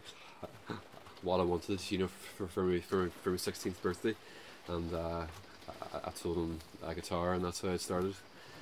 what 1.22 1.40
I 1.40 1.44
wanted, 1.44 1.80
you 1.92 2.00
know, 2.00 2.08
for, 2.08 2.48
for 2.48 2.64
me 2.64 2.80
for, 2.80 3.10
for 3.22 3.30
my 3.30 3.38
sixteenth 3.38 3.82
birthday, 3.82 4.16
and 4.68 4.94
uh, 4.94 5.26
I, 5.94 5.98
I 6.06 6.10
told 6.12 6.38
him 6.38 6.60
a 6.86 6.96
guitar, 6.96 7.34
and 7.34 7.46
that's 7.46 7.62
how 7.62 7.70
it 7.70 7.82
started. 7.82 8.16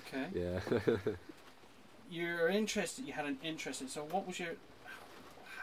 Okay. 0.07 0.27
Yeah. 0.33 0.95
You're 2.09 2.49
interested. 2.49 3.05
You 3.05 3.13
had 3.13 3.25
an 3.25 3.37
interest 3.43 3.81
in. 3.81 3.87
So, 3.89 4.01
what 4.11 4.25
was 4.27 4.39
your? 4.39 4.49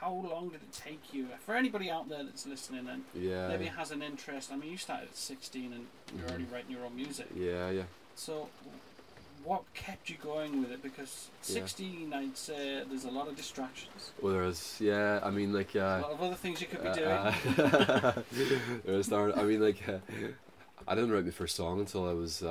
How 0.00 0.12
long 0.12 0.48
did 0.50 0.60
it 0.62 0.72
take 0.72 1.14
you? 1.14 1.28
For 1.46 1.54
anybody 1.54 1.90
out 1.90 2.08
there 2.10 2.22
that's 2.22 2.46
listening 2.46 2.86
and 2.88 3.04
yeah. 3.14 3.48
maybe 3.48 3.64
has 3.66 3.90
an 3.90 4.02
interest. 4.02 4.52
I 4.52 4.56
mean, 4.56 4.70
you 4.70 4.76
started 4.76 5.08
at 5.08 5.16
16 5.16 5.72
and 5.72 5.86
you're 6.14 6.26
Mhm. 6.26 6.30
already 6.30 6.44
writing 6.52 6.70
your 6.72 6.84
own 6.84 6.94
music. 6.94 7.28
Yeah, 7.34 7.70
yeah. 7.70 7.84
So, 8.14 8.50
what 9.42 9.62
kept 9.72 10.10
you 10.10 10.16
going 10.16 10.60
with 10.60 10.70
it? 10.72 10.82
Because 10.82 11.30
Yeah. 11.48 11.54
16, 11.54 12.12
I'd 12.12 12.36
say 12.36 12.82
there's 12.86 13.04
a 13.04 13.10
lot 13.10 13.28
of 13.28 13.36
distractions, 13.36 14.12
Well, 14.20 14.34
there 14.34 14.44
is. 14.44 14.76
Yeah, 14.78 15.20
I 15.22 15.30
mean, 15.30 15.54
like. 15.54 15.74
a 15.74 15.82
Uh, 15.86 16.00
lot 16.02 16.10
of 16.12 16.22
other 16.22 16.34
things 16.34 16.60
you 16.60 16.66
could 16.66 16.82
be 16.82 16.88
uh, 16.88 16.94
doing. 16.94 17.08
uh, 17.08 18.22
there 18.84 18.94
is. 18.98 19.10
I 19.10 19.42
mean, 19.44 19.60
like. 19.62 19.88
Uh, 19.88 19.98
I 20.86 20.94
didn't 20.94 21.12
write 21.12 21.24
my 21.24 21.30
first 21.30 21.56
song 21.56 21.80
until 21.80 22.06
I 22.06 22.12
was 22.12 22.42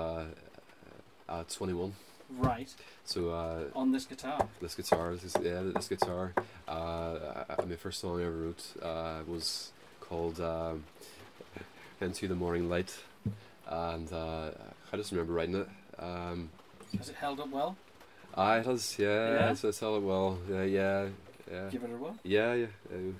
uh, 1.29 1.31
uh, 1.31 1.43
21. 1.49 1.93
right 2.39 2.73
So 3.05 3.29
uh, 3.29 3.63
on 3.75 3.91
this 3.91 4.05
guitar. 4.05 4.47
this 4.61 4.75
guitar, 4.75 5.15
this, 5.15 5.35
yeah, 5.41 5.61
this 5.75 5.87
guitar. 5.87 6.33
Uh, 6.67 6.71
uh, 6.71 7.65
my 7.67 7.75
first 7.75 7.99
song 7.99 8.19
I 8.21 8.25
ever 8.25 8.31
wrote 8.31 8.63
uh, 8.81 9.19
was 9.27 9.71
called 10.01 10.39
um, 10.39 10.83
"Into 12.01 12.27
the 12.27 12.35
Morning 12.35 12.69
Light," 12.69 12.95
and 13.67 14.11
uh, 14.11 14.51
I 14.91 14.97
just 14.97 15.11
remember 15.11 15.33
writing 15.33 15.55
it. 15.55 15.67
Um, 15.99 16.49
Has 16.97 17.09
it 17.09 17.15
held 17.15 17.39
up 17.39 17.49
well? 17.49 17.75
ah, 18.35 18.55
it 18.55 18.65
has, 18.65 18.97
yeah, 18.97 19.07
Yeah? 19.33 19.51
It's, 19.51 19.63
it's 19.63 19.83
all 19.83 19.99
well, 19.99 20.37
yeah, 20.49 20.63
yeah, 20.63 21.07
yeah, 21.51 21.69
Give 21.69 21.83
it 21.83 21.91
a 21.91 21.97
whirl. 21.97 22.15
yeah, 22.23 22.53
yeah. 22.55 22.65
uh, 22.91 23.13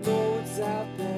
It's 0.00 0.60
out 0.60 0.86
there 0.96 1.17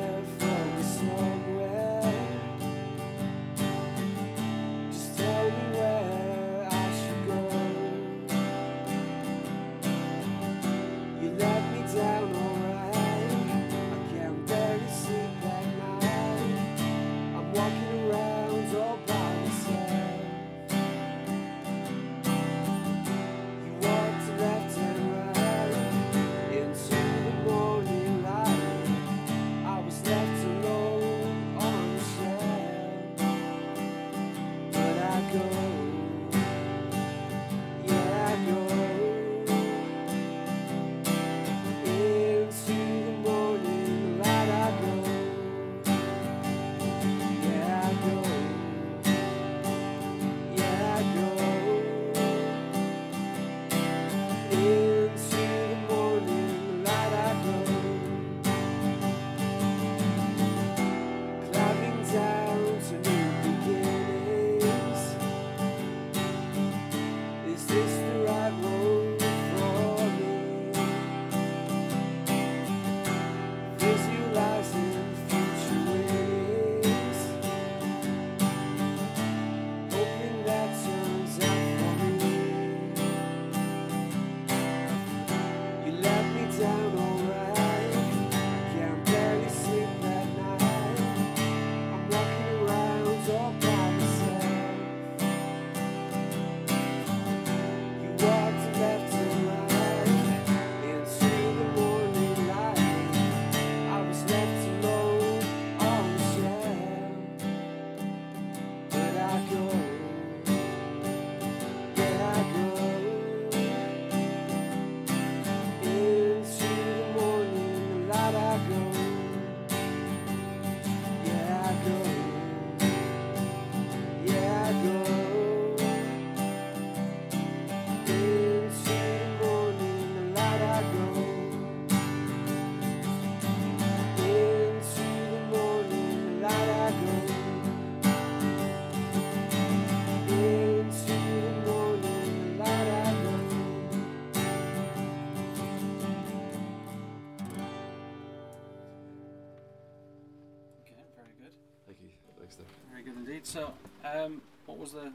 So, 153.50 153.73
um, 154.04 154.40
what 154.66 154.78
was 154.78 154.92
the 154.92 155.12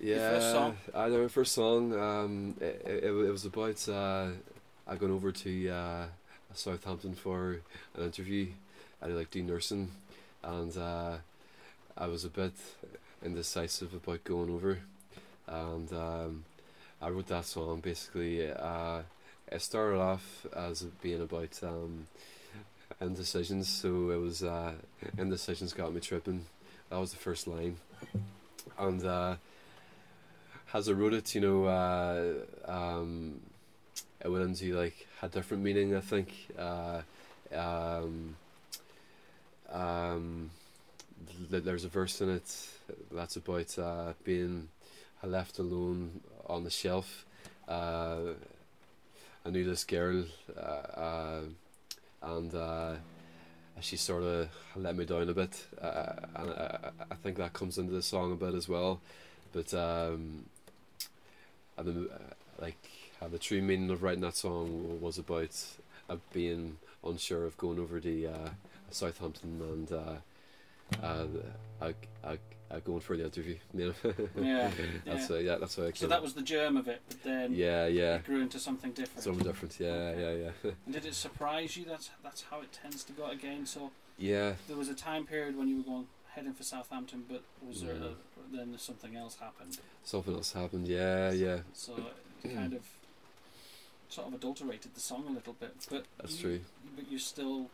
Yeah, 0.00 0.18
first 0.18 0.50
song? 0.50 0.76
I 0.94 1.08
know 1.08 1.22
my 1.22 1.28
first 1.28 1.52
song. 1.52 1.94
Um, 1.98 2.54
it, 2.60 2.82
it, 2.86 3.04
it 3.04 3.30
was 3.30 3.44
about 3.44 3.88
uh, 3.88 4.28
I 4.86 4.96
gone 4.96 5.10
over 5.10 5.32
to 5.32 5.68
uh, 5.70 6.06
Southampton 6.54 7.14
for 7.14 7.60
an 7.96 8.04
interview. 8.04 8.48
I 9.02 9.06
like 9.06 9.30
do 9.30 9.42
nursing, 9.42 9.90
and 10.42 10.76
uh, 10.76 11.18
I 11.96 12.06
was 12.08 12.24
a 12.24 12.30
bit 12.30 12.54
indecisive 13.24 13.94
about 13.94 14.24
going 14.24 14.50
over, 14.50 14.78
and 15.46 15.92
um, 15.92 16.44
I 17.02 17.10
wrote 17.10 17.28
that 17.28 17.46
song 17.46 17.80
basically. 17.80 18.50
Uh, 18.50 19.02
it 19.52 19.62
started 19.62 19.98
off 20.00 20.46
as 20.56 20.82
being 21.02 21.22
about 21.22 21.60
um, 21.62 22.06
indecisions, 23.00 23.68
so 23.68 24.10
it 24.10 24.20
was 24.20 24.42
uh, 24.42 24.72
indecisions 25.18 25.72
got 25.72 25.92
me 25.94 26.00
tripping. 26.00 26.46
That 26.90 26.98
was 26.98 27.10
the 27.12 27.18
first 27.18 27.46
line, 27.46 27.76
and. 28.78 29.04
Uh, 29.04 29.36
as 30.74 30.88
I 30.88 30.92
wrote 30.92 31.14
it, 31.14 31.34
you 31.34 31.40
know, 31.40 31.64
uh, 31.64 32.34
um, 32.66 33.40
it 34.22 34.28
went 34.28 34.44
into 34.44 34.76
like 34.76 35.06
a 35.22 35.28
different 35.28 35.62
meaning. 35.62 35.94
I 35.96 36.00
think. 36.00 36.34
Uh, 36.58 37.00
um, 37.54 38.36
um, 39.72 40.50
th- 41.50 41.64
there's 41.64 41.84
a 41.84 41.88
verse 41.88 42.20
in 42.20 42.30
it 42.30 42.68
that's 43.10 43.36
about 43.36 43.78
uh, 43.78 44.12
being 44.24 44.68
left 45.22 45.58
alone 45.58 46.20
on 46.46 46.64
the 46.64 46.70
shelf. 46.70 47.24
Uh, 47.68 48.34
I 49.44 49.50
knew 49.50 49.64
this 49.64 49.84
girl, 49.84 50.24
uh, 50.56 50.60
uh, 50.60 51.40
and 52.22 52.54
uh, 52.54 52.94
she 53.80 53.96
sort 53.96 54.22
of 54.22 54.48
let 54.74 54.96
me 54.96 55.04
down 55.04 55.28
a 55.28 55.34
bit, 55.34 55.66
uh, 55.80 56.12
and 56.34 56.50
I, 56.50 56.90
I 57.10 57.14
think 57.16 57.36
that 57.36 57.52
comes 57.52 57.78
into 57.78 57.92
the 57.92 58.02
song 58.02 58.32
a 58.32 58.36
bit 58.36 58.54
as 58.54 58.68
well. 58.68 59.00
But 59.52 59.72
um, 59.74 60.46
and 61.76 61.86
the, 61.86 62.10
uh, 62.12 62.18
like 62.60 62.90
uh, 63.20 63.28
the 63.28 63.38
true 63.38 63.62
meaning 63.62 63.90
of 63.90 64.02
writing 64.02 64.22
that 64.22 64.36
song 64.36 65.00
was 65.00 65.18
about 65.18 65.54
uh, 66.08 66.16
being 66.32 66.78
unsure 67.04 67.44
of 67.44 67.56
going 67.58 67.78
over 67.78 68.00
to 68.00 68.26
uh, 68.26 68.50
Southampton 68.90 69.60
and 69.62 69.92
uh, 69.92 71.02
uh, 71.02 71.26
uh, 71.80 71.92
uh, 72.24 72.36
uh, 72.70 72.78
going 72.80 73.00
for 73.00 73.16
the 73.16 73.24
interview. 73.24 73.56
You 73.74 73.94
know, 74.04 74.14
Yeah, 74.36 74.70
that's 75.04 75.30
yeah. 75.30 75.36
uh, 75.36 75.38
yeah, 75.40 75.56
that's 75.56 75.76
how 75.76 75.84
I 75.84 75.92
So 75.92 76.06
that 76.06 76.22
was 76.22 76.34
the 76.34 76.42
germ 76.42 76.76
of 76.76 76.88
it, 76.88 77.00
but 77.08 77.22
then 77.22 77.54
yeah, 77.54 77.86
yeah, 77.86 78.16
it 78.16 78.24
grew 78.24 78.40
into 78.40 78.58
something 78.58 78.92
different. 78.92 79.22
something 79.22 79.44
different. 79.46 79.76
Yeah, 79.78 79.88
Okay. 79.88 80.20
yeah, 80.40 80.50
yeah, 80.64 80.70
And 80.86 80.94
did 80.94 81.06
it 81.06 81.14
surprise 81.14 81.76
you? 81.76 81.84
That's 81.84 82.10
that's 82.22 82.42
how 82.50 82.60
it 82.60 82.72
tends 82.72 83.04
to 83.04 83.12
go 83.12 83.26
again. 83.30 83.66
So 83.66 83.90
yeah. 84.18 84.54
there 84.68 84.76
was 84.76 84.88
a 84.88 84.94
time 84.94 85.26
period 85.26 85.56
when 85.56 85.68
you 85.68 85.78
were 85.78 85.82
going 85.84 86.06
heading 86.34 86.52
for 86.52 86.64
Southampton, 86.64 87.24
but 87.28 87.42
was 87.66 87.82
there 87.82 87.94
Yeah. 87.94 88.08
a, 88.52 88.56
then 88.56 88.74
something 88.78 89.16
else 89.16 89.36
happened? 89.36 89.78
Something 90.04 90.34
else 90.34 90.52
happened. 90.52 90.86
Yeah, 90.86 91.30
yeah. 91.32 91.60
So 91.72 91.94
it 92.44 92.54
kind 92.54 92.72
of 92.74 92.82
sort 94.08 94.28
of 94.28 94.34
adulterated 94.34 94.94
the 94.94 95.00
song 95.00 95.24
a 95.28 95.32
little 95.32 95.54
bit. 95.54 95.74
But 95.90 96.04
That's 96.18 96.36
you, 96.36 96.42
true. 96.42 96.60
But 96.94 97.10
you're 97.10 97.18
still 97.18 97.70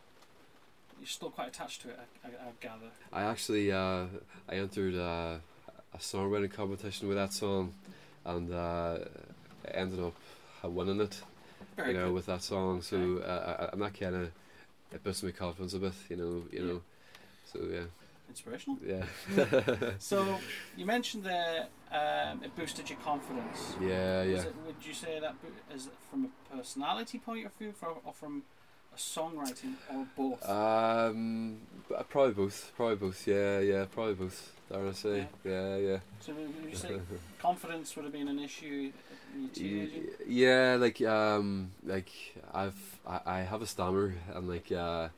you're 0.99 1.07
still 1.07 1.29
quite 1.29 1.47
attached 1.49 1.81
to 1.83 1.89
it. 1.89 1.99
I, 2.23 2.27
I, 2.27 2.29
I 2.31 2.51
gather. 2.61 2.91
I 3.11 3.23
actually 3.23 3.71
uh, 3.71 4.05
I 4.49 4.55
entered 4.55 4.95
uh, 4.95 5.37
a 5.93 5.97
songwriting 5.97 6.51
competition 6.51 7.07
with 7.07 7.17
that 7.17 7.33
song, 7.33 7.73
and 8.25 8.51
uh, 8.53 8.99
ended 9.73 9.99
up 9.99 10.13
winning 10.63 11.01
it. 11.01 11.21
Very 11.75 11.93
you 11.93 11.97
know, 11.99 12.05
good. 12.05 12.13
with 12.13 12.25
that 12.27 12.43
song. 12.43 12.81
So 12.81 12.97
uh, 13.25 13.55
I, 13.59 13.69
I'm 13.73 13.79
not 13.79 13.99
kind 13.99 14.15
of 14.15 14.31
it 14.91 15.03
boosted 15.03 15.25
my 15.33 15.37
confidence 15.37 15.73
a 15.73 15.79
bit. 15.79 15.93
You 16.09 16.15
know, 16.17 16.43
you 16.51 16.59
Yeah. 16.59 16.73
know. 16.73 16.81
So 17.51 17.59
yeah, 17.71 17.83
Inspirational. 18.29 18.77
yeah, 18.85 19.05
So 19.99 20.39
you 20.77 20.85
mentioned 20.85 21.23
that 21.25 21.69
um, 21.91 22.43
it 22.43 22.55
boosted 22.55 22.89
your 22.89 22.99
confidence. 22.99 23.75
yeah, 23.81 24.19
Was 24.23 24.27
yeah. 24.29 24.41
it, 24.49 24.55
would 24.65 24.75
you 24.83 24.93
say 24.93 25.19
that 25.19 25.35
bo- 25.41 25.75
is 25.75 25.87
it 25.87 25.93
from 26.09 26.25
a 26.25 26.55
personality 26.55 27.19
point 27.19 27.45
of 27.45 27.53
view, 27.53 27.71
from, 27.73 27.95
or 28.05 28.13
from 28.13 28.43
a 28.93 28.97
songwriting, 28.97 29.75
or 29.91 30.05
both? 30.15 30.49
Um, 30.49 31.57
probably 32.09 32.33
both. 32.33 32.71
Probably 32.75 32.95
both. 32.95 33.27
Yeah, 33.27 33.59
yeah. 33.59 33.85
Probably 33.91 34.13
both. 34.15 34.53
Dare 34.73 34.87
I 34.87 34.91
say? 34.93 35.27
Yeah, 35.43 35.75
yeah. 35.77 35.97
so 36.19 36.33
would 36.33 36.71
you 36.71 36.75
say 36.75 36.99
confidence 37.39 37.95
would 37.95 38.05
have 38.05 38.13
been 38.13 38.27
an 38.27 38.39
issue 38.39 38.91
in 39.35 39.49
your 39.55 39.87
yeah 40.25 40.77
like 40.79 41.01
um 41.01 41.71
like 41.85 42.09
i've 42.53 42.99
i, 43.05 43.19
I 43.25 43.39
have 43.41 43.61
a 43.61 43.67
stammer 43.67 44.13
and 44.33 44.47
like 44.47 44.71
uh 44.71 45.09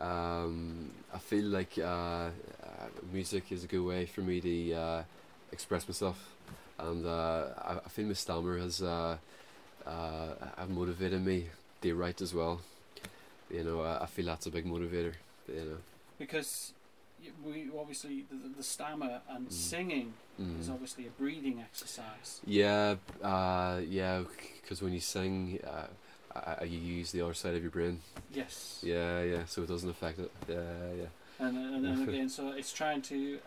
um 0.00 0.90
i 1.14 1.18
feel 1.18 1.44
like 1.44 1.78
uh, 1.78 1.82
uh 1.82 2.30
music 3.12 3.50
is 3.50 3.64
a 3.64 3.66
good 3.66 3.84
way 3.84 4.06
for 4.06 4.20
me 4.20 4.40
to 4.40 4.72
uh 4.74 5.02
express 5.50 5.88
myself 5.88 6.18
and 6.78 7.06
uh 7.06 7.46
i, 7.58 7.72
I 7.84 7.88
feel 7.88 8.06
my 8.06 8.12
stammer 8.12 8.58
has 8.58 8.82
uh 8.82 9.16
uh 9.86 10.28
have 10.58 10.70
motivated 10.70 11.24
me 11.24 11.48
to 11.82 11.94
write 11.94 12.20
as 12.20 12.34
well 12.34 12.60
you 13.50 13.62
know 13.64 13.82
i, 13.82 14.02
I 14.02 14.06
feel 14.06 14.26
that's 14.26 14.46
a 14.46 14.50
big 14.50 14.66
motivator 14.66 15.14
you 15.48 15.64
know 15.64 15.78
Because 16.18 16.72
we 17.44 17.70
obviously 17.78 18.24
the, 18.30 18.48
the 18.56 18.62
stammer 18.62 19.20
and 19.28 19.48
Mm. 19.48 19.52
singing 19.52 20.12
is 20.60 20.68
mm. 20.68 20.72
obviously 20.74 21.06
a 21.06 21.10
breathing 21.10 21.60
exercise. 21.60 22.40
Yeah, 22.46 22.96
uh, 23.22 23.80
yeah, 23.88 24.22
because 24.60 24.82
when 24.82 24.92
you 24.92 25.00
sing, 25.00 25.58
uh, 25.64 25.86
uh, 26.36 26.64
you 26.64 26.78
use 26.78 27.12
the 27.12 27.20
other 27.22 27.34
side 27.34 27.54
of 27.54 27.62
your 27.62 27.70
brain. 27.70 28.00
Yes. 28.32 28.80
Yeah, 28.82 29.22
yeah, 29.22 29.44
so 29.46 29.62
it 29.62 29.68
doesn't 29.68 29.88
affect 29.88 30.18
it. 30.18 30.30
Yeah, 30.48 30.56
yeah. 31.00 31.46
And 31.46 31.56
and, 31.56 31.86
and 31.86 32.08
again, 32.08 32.28
so 32.28 32.50
it's 32.50 32.72
trying 32.72 33.02
to. 33.02 33.38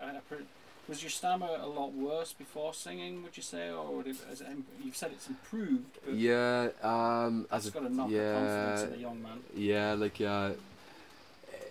Was 0.87 1.03
your 1.03 1.09
stammer 1.09 1.49
a 1.59 1.65
lot 1.67 1.91
worse 1.93 2.31
before 2.31 2.73
singing? 2.73 3.21
Would 3.23 3.35
you 3.35 3.43
say, 3.43 3.69
or 3.69 3.97
would 3.97 4.07
it, 4.07 4.15
it, 4.31 4.41
you've 4.83 4.95
said 4.95 5.11
it's 5.11 5.27
improved? 5.27 5.97
But 6.05 6.15
Yeah, 6.15 6.69
um, 6.81 7.45
as 7.51 7.67
a, 7.67 7.71
got 7.71 7.81
to 7.81 7.93
knock 7.93 8.09
the 8.09 8.15
yeah, 8.15 8.33
confidence 8.33 8.83
in 8.83 8.93
a 8.93 9.01
young 9.01 9.21
man. 9.21 9.39
yeah, 9.53 9.93
like 9.93 10.21
uh, 10.21 10.51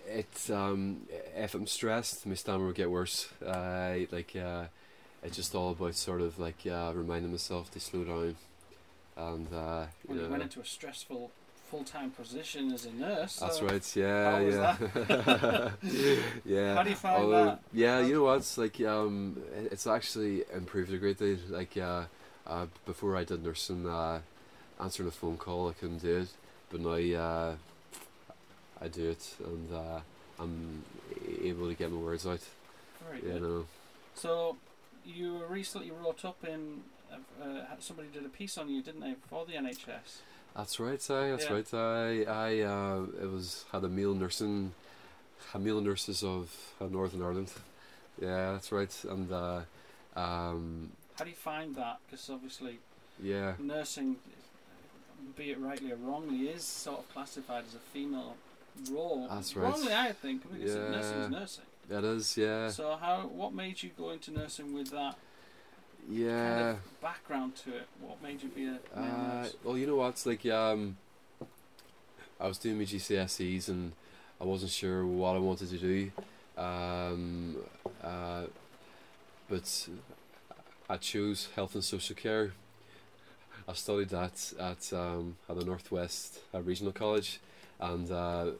it's 0.07 0.49
um, 0.49 1.01
if 1.35 1.53
I'm 1.55 1.67
stressed, 1.67 2.25
my 2.25 2.35
stammer 2.35 2.65
will 2.65 2.73
get 2.73 2.89
worse. 2.91 3.27
Uh, 3.45 3.95
like 4.11 4.35
uh, 4.35 4.65
it's 5.23 5.35
just 5.35 5.55
all 5.55 5.71
about 5.71 5.95
sort 5.95 6.21
of 6.21 6.37
like 6.39 6.65
uh, 6.69 6.91
reminding 6.95 7.31
myself 7.31 7.71
to 7.71 7.79
slow 7.79 8.03
down, 8.03 8.35
and 9.17 9.47
uh, 9.53 9.85
you 10.07 10.15
Well, 10.15 10.23
you 10.25 10.29
went 10.29 10.43
into 10.43 10.59
a 10.61 10.65
stressful 10.65 11.31
full-time 11.69 12.11
position 12.11 12.71
as 12.71 12.85
a 12.85 12.91
nurse. 12.93 13.37
That's 13.37 13.61
right. 13.61 13.95
Yeah, 13.95 14.39
yeah, 14.39 15.69
yeah. 16.45 16.75
How 16.75 16.83
do 16.83 16.89
you 16.89 16.95
find 16.95 17.23
Although, 17.23 17.45
that? 17.45 17.61
Yeah, 17.73 17.99
you 17.99 18.15
know 18.15 18.23
what? 18.23 18.37
It's 18.37 18.57
like 18.57 18.79
um, 18.81 19.41
it's 19.71 19.85
actually 19.87 20.43
improved 20.53 20.93
a 20.93 20.97
great 20.97 21.19
deal. 21.19 21.37
Like 21.49 21.75
uh, 21.77 22.03
uh, 22.45 22.67
before 22.85 23.15
I 23.17 23.23
did 23.23 23.43
nursing, 23.43 23.87
uh, 23.87 24.21
answering 24.79 25.09
a 25.09 25.11
phone 25.11 25.37
call 25.37 25.69
I 25.69 25.73
couldn't 25.73 26.01
do 26.01 26.17
it, 26.17 26.29
but 26.69 26.79
now 26.81 27.19
uh, 27.19 27.55
I 28.81 28.87
do 28.87 29.09
it, 29.09 29.35
and 29.45 29.73
uh, 29.73 29.99
I'm 30.39 30.83
able 31.41 31.67
to 31.67 31.73
get 31.75 31.91
my 31.91 31.99
words 31.99 32.25
out. 32.25 32.41
Very 33.05 33.21
You 33.21 33.39
good. 33.39 33.41
know. 33.41 33.65
So 34.15 34.57
you 35.05 35.35
were 35.35 35.47
recently 35.47 35.91
wrote 35.91 36.23
up 36.23 36.43
in. 36.43 36.81
Uh, 37.41 37.61
somebody 37.79 38.09
did 38.13 38.25
a 38.25 38.29
piece 38.29 38.57
on 38.57 38.69
you, 38.69 38.81
didn't 38.81 38.99
they, 38.99 39.15
for 39.29 39.45
the 39.45 39.53
NHS? 39.53 40.19
That's 40.55 40.79
right, 40.79 41.11
I. 41.11 41.29
That's 41.31 41.45
Yeah. 41.45 41.53
right, 41.53 41.73
I. 41.73 42.23
I. 42.23 42.59
Uh, 42.61 43.03
it 43.21 43.29
was 43.31 43.65
had 43.71 43.83
a 43.83 43.89
meal 43.89 44.13
nursing, 44.13 44.73
a 45.53 45.59
meal 45.59 45.81
nurses 45.81 46.23
of 46.23 46.51
uh, 46.81 46.85
Northern 46.85 47.21
Ireland. 47.21 47.51
Yeah, 48.19 48.53
that's 48.53 48.71
right, 48.71 48.93
and 49.07 49.31
uh, 49.31 49.61
um, 50.15 50.91
How 51.17 51.23
do 51.25 51.29
you 51.29 51.35
find 51.35 51.75
that? 51.75 51.99
Because 52.09 52.29
obviously 52.31 52.79
yeah, 53.21 53.53
nursing, 53.59 54.15
be 55.35 55.51
it 55.51 55.59
rightly 55.59 55.91
or 55.91 55.97
wrongly, 55.97 56.49
is 56.49 56.63
sort 56.63 56.99
of 56.99 57.13
classified 57.13 57.65
as 57.67 57.75
a 57.75 57.79
female 57.93 58.35
role. 58.91 59.27
That's 59.29 59.55
right. 59.55 59.65
Wrongly, 59.71 59.93
I 59.93 60.11
think, 60.13 60.41
because 60.49 60.73
Yeah. 60.75 60.89
nursing 60.89 61.19
is 61.19 61.29
nursing. 61.29 61.65
that 61.89 62.03
is. 62.03 62.35
Yeah, 62.37 62.69
So 62.69 62.95
how? 62.95 63.27
What 63.27 63.53
made 63.53 63.83
you 63.83 63.91
go 63.95 64.09
into 64.09 64.31
nursing 64.31 64.73
with 64.73 64.89
that 64.89 65.15
kind 66.07 66.19
yeah. 66.19 66.69
of 66.71 67.01
background 67.01 67.55
to 67.57 67.75
it? 67.75 67.87
What 67.99 68.21
made 68.21 68.41
you 68.41 68.49
be 68.49 68.67
a 68.67 68.99
Uh, 68.99 69.47
well, 69.63 69.77
you 69.77 69.87
know 69.87 69.97
what? 69.97 70.09
It's 70.09 70.25
like 70.25 70.45
um, 70.45 70.97
I 72.39 72.47
was 72.47 72.57
doing 72.57 72.77
my 72.77 72.85
GCSEs 72.85 73.67
and 73.67 73.91
I 74.39 74.45
wasn't 74.45 74.71
sure 74.71 75.05
what 75.05 75.35
I 75.35 75.39
wanted 75.39 75.69
to 75.69 75.77
do. 75.77 76.11
Um, 76.57 77.57
uh, 78.03 78.43
but 79.49 79.87
I 80.89 80.97
chose 80.97 81.49
health 81.55 81.75
and 81.75 81.83
social 81.83 82.15
care. 82.15 82.53
I 83.67 83.73
studied 83.73 84.09
that 84.09 84.53
at 84.59 84.93
um, 84.93 85.35
at 85.49 85.59
the 85.59 85.65
Northwest 85.65 86.39
uh, 86.53 86.61
Regional 86.61 86.93
College, 86.93 87.39
and 87.81 88.09
uh, 88.09 88.51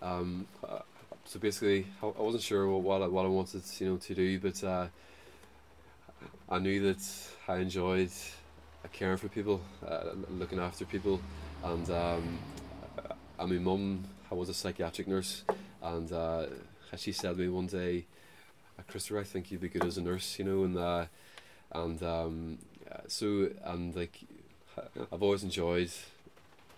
um, 0.00 0.46
uh, 0.66 0.80
so 1.24 1.40
basically 1.40 1.86
I 2.00 2.06
I 2.06 2.22
wasn't 2.22 2.44
sure 2.44 2.68
what 2.68 2.82
what 2.82 3.02
I, 3.02 3.06
what 3.08 3.24
I 3.24 3.28
wanted 3.28 3.62
you 3.80 3.88
know 3.88 3.96
to 3.96 4.14
do, 4.14 4.38
but 4.38 4.62
uh, 4.62 4.86
I 6.48 6.60
knew 6.60 6.80
that 6.92 7.02
I 7.48 7.56
enjoyed 7.56 8.12
uh, 8.84 8.88
caring 8.92 9.16
for 9.16 9.28
people, 9.28 9.60
uh, 9.84 10.10
looking 10.30 10.60
after 10.60 10.84
people, 10.84 11.20
and 11.64 11.90
um, 11.90 12.38
uh, 12.98 13.14
and 13.40 13.50
my 13.50 13.58
mum 13.58 14.04
was 14.30 14.48
a 14.48 14.54
psychiatric 14.54 15.08
nurse, 15.08 15.42
and 15.82 16.12
uh, 16.12 16.46
she 16.96 17.10
said 17.10 17.36
to 17.36 17.42
me 17.42 17.48
one 17.48 17.66
day, 17.66 18.06
uh, 18.78 18.82
Christopher, 18.86 19.18
I 19.18 19.24
think 19.24 19.50
you'd 19.50 19.60
be 19.60 19.68
good 19.68 19.84
as 19.84 19.98
a 19.98 20.02
nurse, 20.02 20.38
you 20.38 20.44
know, 20.44 20.62
and 20.62 20.78
uh, 20.78 21.06
and 21.72 22.00
um, 22.04 22.58
uh, 22.92 22.98
so 23.08 23.50
and 23.64 23.96
like 23.96 24.20
I've 25.12 25.24
always 25.24 25.42
enjoyed 25.42 25.90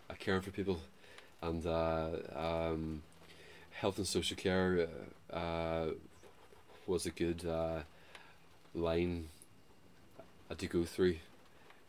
uh, 0.09 0.15
caring 0.19 0.41
for 0.41 0.51
people, 0.51 0.81
and 1.43 1.67
uh, 1.67 2.09
um, 2.35 3.03
health 3.73 3.99
and 3.99 4.07
social 4.07 4.37
care 4.37 4.89
uh, 5.31 5.37
uh, 5.37 5.91
was 6.87 7.05
a 7.05 7.11
good 7.11 7.45
uh, 7.45 7.81
line 8.75 9.29
uh, 10.51 10.55
to 10.55 10.67
go 10.67 10.85
through. 10.85 11.17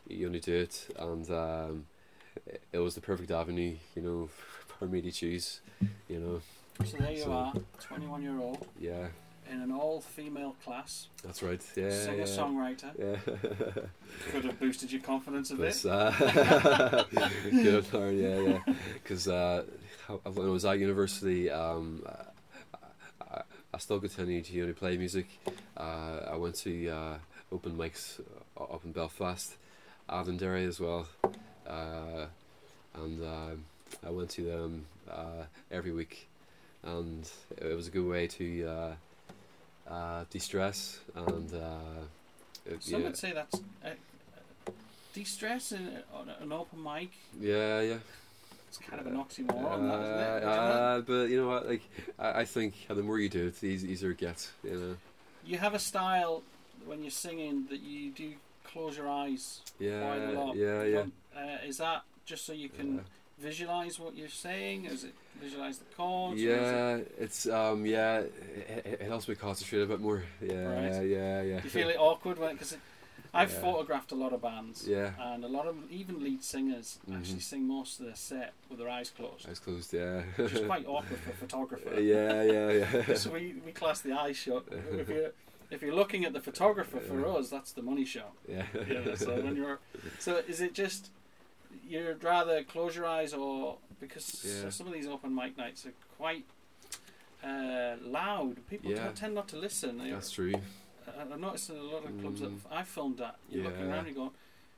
You 0.07 0.27
only 0.27 0.39
do 0.39 0.55
it, 0.55 0.87
and 0.97 1.29
um, 1.31 1.85
it- 2.45 2.61
it 2.71 2.79
was 2.79 2.95
the 2.95 3.01
perfect 3.01 3.31
avenue, 3.31 3.75
you 3.95 4.01
know, 4.01 4.29
for 4.79 4.87
me 4.87 5.01
to 5.01 5.11
choose. 5.11 5.61
You 6.07 6.19
know, 6.19 6.41
So 6.85 6.97
there 6.97 7.11
you 7.11 7.23
So- 7.23 7.31
are, 7.31 7.53
21 7.81 8.23
year 8.23 8.39
old 8.39 8.65
yeah, 8.79 9.07
in 9.51 9.61
an 9.61 9.71
all 9.71 9.99
female 10.01 10.55
class, 10.63 11.07
that's 11.23 11.41
right. 11.43 11.61
Yeah, 11.75 11.89
singer 11.91 12.17
yeah. 12.17 12.23
songwriter. 12.25 12.91
Yeah. 12.97 13.81
Could 14.31 14.45
have 14.45 14.59
boosted 14.59 14.91
your 14.91 15.01
confidence 15.01 15.51
a 15.51 15.55
bit. 15.55 15.79
But, 15.83 15.89
uh, 15.89 17.03
good 17.51 17.85
yeah, 17.93 18.39
yeah. 18.39 18.73
Because 18.93 19.27
uh, 19.27 19.63
when 20.23 20.47
I 20.47 20.49
was 20.49 20.65
at 20.65 20.79
university, 20.79 21.49
um, 21.49 22.03
I, 23.31 23.41
I 23.73 23.77
still 23.77 23.99
continued 23.99 24.45
to 24.45 24.53
you 24.53 24.67
know, 24.67 24.73
play 24.73 24.97
music. 24.97 25.27
Uh, 25.77 26.21
I 26.31 26.35
went 26.35 26.55
to 26.55 26.89
uh, 26.89 27.17
open 27.51 27.73
mics 27.77 28.19
up 28.59 28.81
in 28.83 28.91
Belfast, 28.91 29.55
Avondary 30.09 30.67
as 30.67 30.79
well, 30.79 31.07
uh, 31.67 32.25
and 32.95 33.23
um 33.23 33.63
I 34.05 34.09
went 34.11 34.29
to 34.31 34.43
them 34.43 34.85
uh, 35.09 35.43
every 35.71 35.91
week, 35.91 36.27
and 36.83 37.27
it 37.57 37.75
was 37.75 37.87
a 37.87 37.91
good 37.91 38.05
way 38.07 38.27
to 38.27 38.65
uh, 38.67 39.91
uh, 39.91 40.25
de-stress 40.29 40.99
and. 41.15 41.53
Uh, 41.53 42.03
it- 42.65 42.83
Some 42.83 43.01
yeah. 43.01 43.07
would 43.07 43.17
say 43.17 43.33
that's 43.33 43.55
uh, 43.83 43.89
de 45.13 45.23
stress 45.23 45.71
in 45.71 45.99
on 46.13 46.29
an 46.41 46.51
open 46.51 46.83
mic. 46.83 47.09
Yeah, 47.39 47.81
yeah. 47.81 47.97
It's 48.67 48.77
kind 48.77 49.01
of 49.01 49.07
an 49.07 49.17
oxymoron, 49.17 49.89
that, 49.89 50.01
isn't 50.03 50.43
it? 50.43 50.43
Uh, 50.43 50.47
uh, 50.49 51.01
but 51.01 51.23
you 51.29 51.41
know 51.41 51.47
what? 51.47 51.67
Like, 51.67 51.81
I, 52.19 52.41
I 52.41 52.45
think 52.45 52.75
the 52.87 53.01
more 53.01 53.19
you 53.19 53.27
do 53.29 53.47
it, 53.47 53.59
the 53.59 53.67
easier 53.67 54.11
it 54.11 54.17
gets. 54.17 54.51
You 54.63 54.75
know. 54.77 54.97
You 55.43 55.57
have 55.57 55.73
a 55.73 55.79
style 55.79 56.43
when 56.85 57.01
you're 57.01 57.09
singing 57.09 57.65
that 57.71 57.79
you 57.81 58.11
do 58.11 58.33
close 58.71 58.97
your 58.97 59.07
eyes 59.09 59.61
quite 59.77 59.85
a 59.85 60.31
Yeah, 60.31 60.39
lot. 60.39 60.55
yeah, 60.55 60.83
yeah. 60.83 61.05
Uh, 61.35 61.57
is 61.67 61.77
that 61.77 62.03
just 62.25 62.45
so 62.45 62.53
you 62.53 62.69
can 62.69 62.95
Yeah. 62.95 63.01
visualize 63.39 63.99
what 63.99 64.15
you're 64.15 64.27
saying? 64.29 64.85
Is 64.85 65.03
it 65.03 65.13
visualize 65.41 65.77
the 65.79 65.85
chords? 65.95 66.33
or 66.41 66.45
is 66.45 66.51
it- 66.51 66.61
Yeah, 66.61 67.23
it's 67.23 67.47
um, 67.47 67.85
yeah, 67.85 68.19
it, 68.19 68.85
it 68.85 69.01
helps 69.01 69.27
me 69.27 69.35
concentrate 69.35 69.81
a 69.81 69.85
bit 69.85 69.99
more. 70.01 70.23
Yeah, 70.41 70.63
Right. 70.65 71.05
yeah, 71.07 71.41
yeah. 71.41 71.57
Do 71.59 71.63
you 71.63 71.69
feel 71.69 71.89
it 71.89 71.97
awkward 71.97 72.37
when? 72.37 72.53
Because 72.53 72.75
I've 73.33 73.51
Yeah. 73.51 73.61
photographed 73.61 74.11
a 74.11 74.15
lot 74.15 74.33
of 74.33 74.41
bands, 74.41 74.87
Yeah, 74.87 75.13
and 75.19 75.43
a 75.45 75.47
lot 75.47 75.65
of 75.67 75.75
even 75.91 76.21
lead 76.23 76.43
singers 76.43 76.97
actually 77.13 77.35
Mhm. 77.37 77.41
sing 77.43 77.63
most 77.67 77.99
of 77.99 78.05
their 78.07 78.15
set 78.15 78.53
with 78.69 78.79
their 78.79 78.89
eyes 78.89 79.11
closed, 79.11 79.47
eyes 79.47 79.59
closed. 79.59 79.93
Yeah. 79.93 80.23
which 80.35 80.53
is 80.53 80.65
quite 80.65 80.85
awkward 80.87 81.19
for 81.19 81.29
a 81.31 81.33
photographer. 81.45 81.99
yeah, 82.01 82.41
yeah, 82.43 82.71
yeah. 82.71 83.13
so 83.23 83.31
we, 83.31 83.53
we 83.65 83.71
class 83.71 84.01
the 84.01 84.13
eyes 84.13 84.35
shut. 84.35 84.65
If 84.91 85.07
you're 85.09 85.31
if 85.71 85.81
you're 85.81 85.93
looking 85.95 86.25
at 86.25 86.33
the 86.33 86.39
photographer 86.41 86.99
for 86.99 87.25
us, 87.27 87.49
that's 87.49 87.71
the 87.71 87.81
money 87.81 88.05
shot. 88.05 88.33
yeah. 88.47 88.63
Yeah. 88.89 89.15
So 89.15 89.39
when 89.41 89.55
you're, 89.55 89.79
so 90.19 90.37
is 90.47 90.61
it 90.61 90.73
just 90.73 91.11
you'd 91.87 92.23
rather 92.23 92.63
close 92.63 92.95
your 92.95 93.05
eyes 93.05 93.33
or 93.33 93.77
because 93.99 94.43
Yeah. 94.45 94.69
some 94.69 94.87
of 94.87 94.93
these 94.93 95.07
open 95.07 95.33
mic 95.35 95.57
nights 95.57 95.85
are 95.85 95.93
quite 96.17 96.45
uh, 97.43 97.95
loud. 98.03 98.57
People 98.69 98.91
Yeah. 98.91 99.11
tend 99.13 99.35
not 99.35 99.47
to 99.49 99.57
listen. 99.57 99.97
That's 100.09 100.31
true. 100.31 100.53
I- 101.07 101.21
I've 101.21 101.39
noticed 101.39 101.69
in 101.69 101.77
a 101.77 101.81
lot 101.83 102.05
of 102.05 102.19
clubs 102.19 102.41
Mm. 102.41 102.61
that 102.63 102.71
I've 102.71 102.87
filmed 102.87 103.21
at, 103.21 103.37
you're 103.49 103.63
looking 103.63 103.79
Yeah. 103.87 103.91
around 103.93 104.07
and 104.07 104.15
going, 104.15 104.31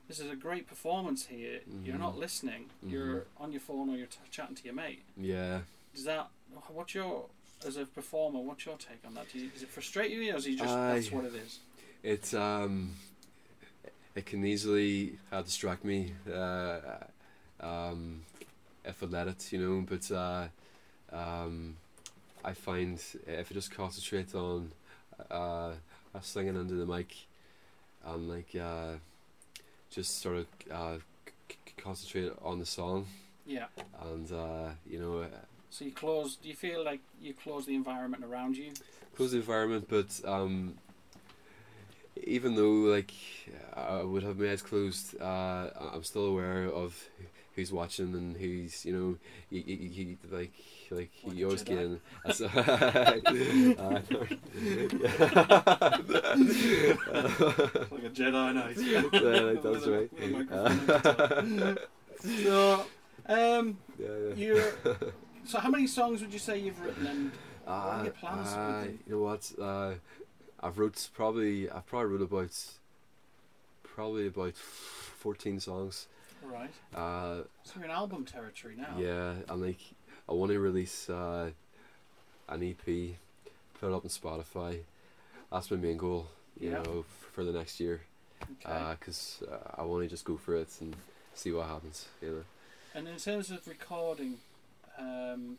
"This 0.07 0.19
is 0.19 0.29
a 0.29 0.35
great 0.35 0.67
performance 0.67 1.25
here." 1.27 1.61
You're 1.83 1.95
Mhm. 1.95 1.99
not 1.99 2.17
listening. 2.17 2.69
You're 2.85 3.25
on 3.37 3.51
your 3.51 3.61
phone 3.61 3.89
or 3.89 3.97
you're 3.97 4.07
t- 4.07 4.19
chatting 4.29 4.55
to 4.55 4.63
your 4.63 4.73
mate. 4.73 5.03
Yeah. 5.17 5.61
Does 5.93 6.03
that? 6.05 6.29
What's 6.69 6.93
your 6.93 7.29
as 7.65 7.77
a 7.77 7.85
performer? 7.85 8.39
What's 8.39 8.65
your 8.65 8.77
take 8.77 8.99
on 9.05 9.13
that? 9.15 9.31
Do 9.31 9.39
you, 9.39 9.49
does 9.49 9.63
it 9.63 9.69
frustrate 9.69 10.11
you, 10.11 10.33
or 10.33 10.37
is 10.37 10.47
it 10.47 10.57
just 10.57 10.69
I- 10.69 10.93
that's 10.95 11.11
what 11.11 11.25
it 11.25 11.35
is? 11.35 11.59
It 12.03 12.33
um, 12.33 12.95
it 14.15 14.25
can 14.25 14.43
easily 14.45 15.13
uh, 15.31 15.41
distract 15.43 15.85
me, 15.85 16.13
uh, 16.33 16.79
um, 17.59 18.23
if 18.83 19.03
I 19.03 19.05
let 19.05 19.27
it, 19.27 19.51
you 19.53 19.59
know. 19.59 19.85
But 19.87 20.11
uh, 20.11 20.47
um, 21.11 21.75
I 22.43 22.53
find 22.53 22.95
if 23.27 23.51
I 23.51 23.53
just 23.53 23.71
concentrate 23.71 24.33
on 24.33 24.71
uh, 25.29 25.73
singing 26.21 26.55
into 26.55 26.73
the 26.73 26.85
mic, 26.87 27.15
and 28.03 28.27
like 28.29 28.55
uh, 28.59 28.93
just 29.91 30.21
sort 30.21 30.37
of 30.37 30.47
uh, 30.71 30.97
c- 31.49 31.55
concentrate 31.77 32.31
on 32.41 32.57
the 32.57 32.65
song, 32.65 33.05
Yeah. 33.45 33.65
and 34.01 34.31
uh, 34.31 34.69
you 34.89 34.99
know, 34.99 35.27
So 35.71 35.85
you 35.85 35.91
close. 35.91 36.35
Do 36.35 36.49
you 36.49 36.55
feel 36.55 36.83
like 36.83 36.99
you 37.21 37.33
close 37.33 37.65
the 37.65 37.75
environment 37.75 38.25
around 38.25 38.57
you? 38.57 38.73
close 39.15 39.31
the 39.31 39.37
environment, 39.37 39.87
but 39.89 40.19
um, 40.25 40.75
even 42.23 42.55
though 42.55 42.91
like 42.91 43.13
I 43.73 44.03
would 44.03 44.23
have 44.23 44.37
my 44.37 44.51
eyes 44.51 44.61
closed, 44.61 45.19
uh, 45.19 45.69
I'm 45.93 46.03
still 46.03 46.25
aware 46.25 46.65
of 46.65 47.01
who's 47.55 47.71
watching 47.71 48.13
and 48.15 48.35
who's 48.35 48.85
you 48.85 48.93
know 48.93 49.17
you, 49.49 49.63
you, 49.65 49.75
you 49.75 50.17
like 50.29 50.53
like 50.89 51.11
Like 51.23 51.37
you 51.37 51.45
always 51.45 51.63
get 51.63 51.77
in. 51.77 52.01
Uh, 52.25 52.27
like 52.27 52.43
a 58.03 58.09
Jedi 58.11 58.53
Knight. 58.53 58.77
Yeah, 58.81 59.41
like, 59.41 59.61
that's 59.63 59.87
right. 59.87 60.11
with 60.11 60.21
a 60.21 60.27
microphone 60.27 61.69
at 61.77 61.77
so, 62.43 62.85
um, 63.25 63.77
yeah, 63.97 64.07
yeah. 64.27 64.35
you. 64.35 64.63
So 65.45 65.59
how 65.59 65.69
many 65.69 65.87
songs 65.87 66.21
would 66.21 66.33
you 66.33 66.39
say 66.39 66.59
you've 66.59 66.79
written? 66.81 67.07
And 67.07 67.31
What 67.65 67.73
are 67.73 67.99
Uh, 67.99 68.03
your 68.03 68.13
plans 68.13 68.47
uh, 68.53 68.87
you 69.07 69.13
know 69.15 69.21
what? 69.21 69.51
Uh, 69.59 69.93
I've 70.59 70.77
wrote 70.77 71.09
probably 71.13 71.69
I've 71.69 71.85
probably 71.85 72.11
wrote 72.17 72.21
about 72.21 72.51
probably 73.83 74.27
about 74.27 74.55
fourteen 74.55 75.59
songs. 75.59 76.07
right, 76.43 76.71
Uh, 76.95 77.43
so 77.63 77.73
you're 77.75 77.85
in 77.85 77.91
album 77.91 78.25
territory 78.25 78.75
now. 78.75 78.95
Yeah, 78.97 79.35
and 79.49 79.61
like 79.61 79.79
I 80.29 80.33
want 80.33 80.51
to 80.51 80.59
release 80.59 81.09
uh, 81.09 81.51
an 82.49 82.63
EP, 82.63 82.85
put 83.79 83.89
it 83.89 83.93
up 83.93 84.03
on 84.05 84.09
Spotify. 84.09 84.79
That's 85.51 85.69
my 85.69 85.77
main 85.77 85.97
goal, 85.97 86.27
you 86.59 86.71
Yeah. 86.71 86.81
know, 86.83 86.99
f- 86.99 87.29
for 87.33 87.43
the 87.43 87.51
next 87.51 87.79
year. 87.79 88.01
Okay. 88.65 88.95
Because 88.99 89.43
uh, 89.51 89.81
I 89.81 89.83
want 89.83 90.03
to 90.03 90.09
just 90.09 90.25
go 90.25 90.37
for 90.37 90.55
it 90.55 90.69
and 90.81 90.95
see 91.35 91.51
what 91.51 91.67
happens. 91.67 92.07
You 92.21 92.29
know. 92.29 92.43
and 92.95 93.07
in 93.07 93.17
terms 93.17 93.51
of 93.51 93.67
recording, 93.67 94.39
um, 94.97 95.57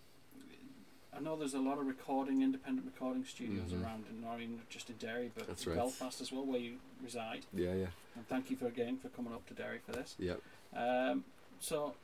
I 1.14 1.20
know 1.20 1.36
there's 1.36 1.54
a 1.54 1.58
lot 1.60 1.78
of 1.78 1.86
recording, 1.86 2.42
independent 2.42 2.86
recording 2.86 3.24
studios 3.24 3.70
Mhm. 3.72 3.82
around, 3.84 4.04
in 4.08 4.22
not 4.22 4.40
even 4.40 4.60
just 4.70 4.88
in 4.88 4.96
Derry, 4.96 5.30
but 5.34 5.46
That's 5.46 5.64
in 5.66 5.70
right. 5.72 5.78
Belfast 5.78 6.20
as 6.20 6.32
well, 6.32 6.44
where 6.46 6.58
you 6.60 6.78
reside. 7.02 7.44
Yeah, 7.52 7.74
yeah, 7.74 7.86
And 8.16 8.26
thank 8.28 8.50
you 8.50 8.56
for 8.56 8.66
again 8.66 8.96
for 8.98 9.08
coming 9.10 9.32
up 9.32 9.46
to 9.48 9.54
Derry 9.54 9.78
for 9.84 9.92
this. 9.92 10.16
yeah. 10.18 10.36
Um, 10.74 11.24
so, 11.60 11.94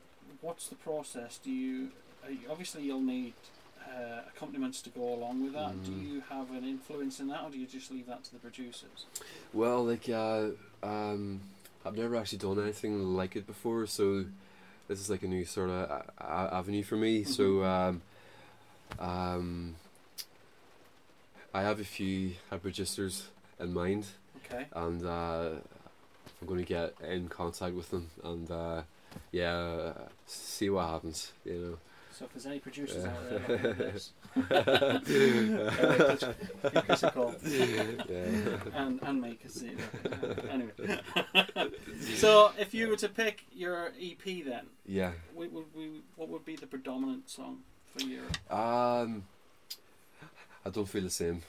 what's 0.41 0.67
the 0.67 0.75
process? 0.75 1.39
Do 1.43 1.51
you, 1.51 1.91
uh, 2.23 2.29
you- 2.29 2.49
obviously 2.49 2.83
you'll 2.83 3.01
need 3.01 3.33
uh, 3.89 4.21
accompaniments 4.27 4.81
to 4.83 4.89
go 4.91 5.13
along 5.13 5.41
with 5.41 5.53
that? 5.53 5.83
Do 5.83 5.91
Mhm. 5.91 6.07
you 6.07 6.21
have 6.29 6.51
an 6.51 6.63
influence 6.63 7.19
in 7.19 7.27
that, 7.29 7.43
or 7.43 7.49
do 7.49 7.57
you 7.57 7.65
just 7.65 7.89
leave 7.89 8.05
that 8.05 8.23
to 8.25 8.31
the 8.33 8.37
producers? 8.37 9.05
Well, 9.53 9.83
like 9.85 10.07
uh, 10.09 10.49
um, 10.83 11.39
I've 11.83 11.95
never 11.97 12.15
actually 12.17 12.37
done 12.39 12.59
anything 12.59 13.15
like 13.15 13.35
it 13.35 13.47
before, 13.47 13.87
so 13.87 14.25
this 14.89 14.99
is 14.99 15.09
like 15.09 15.23
a 15.23 15.27
new 15.27 15.45
sort 15.45 15.69
of 15.69 16.03
uh, 16.19 16.49
avenue 16.51 16.83
for 16.83 16.97
me. 16.97 17.23
So 17.23 17.63
um, 17.63 18.01
um, 18.99 19.75
I 21.53 21.61
have 21.61 21.79
a 21.79 21.85
few 21.85 22.31
uh, 22.51 22.57
producers 22.57 23.27
in 23.59 23.73
mind. 23.73 24.07
Okay. 24.51 24.65
and 24.73 25.05
uh, 25.05 25.49
I'm 26.41 26.47
going 26.47 26.59
to 26.59 26.65
get 26.65 26.95
in 27.07 27.27
contact 27.27 27.75
with 27.75 27.91
them 27.91 28.09
and 28.23 28.49
uh, 28.49 28.81
yeah, 29.31 29.91
see 30.25 30.69
what 30.69 30.87
happens. 30.87 31.31
You 31.45 31.77
So 32.19 32.25
if 32.25 32.33
there's 32.33 32.47
any 32.47 32.59
producers 32.59 33.05
out 33.05 33.29
there 33.29 33.39
looking 33.39 33.65
at 33.65 33.77
this, 33.77 34.11
give 36.73 36.85
Chris 36.85 37.03
a 37.03 37.11
call. 37.11 37.33
yeah. 37.45 38.57
and 38.73 38.99
and 39.01 39.21
make 39.21 39.45
us 39.45 39.53
see. 39.53 39.71
Anyway, 40.49 40.99
so 42.15 42.51
if 42.59 42.73
you 42.73 42.89
were 42.89 42.97
to 42.97 43.07
pick 43.07 43.45
your 43.53 43.93
EP, 44.01 44.43
then 44.43 44.65
yeah. 44.85 45.11
we, 45.33 45.47
would 45.47 45.63
we, 45.73 46.01
what 46.17 46.27
would 46.27 46.43
be 46.43 46.57
the 46.57 46.67
predominant 46.67 47.29
song 47.29 47.59
for 47.95 48.03
you? 48.05 48.23
Um, 48.49 49.23
I 50.65 50.71
don't 50.73 50.89
feel 50.89 51.03
the 51.03 51.09
same. 51.09 51.41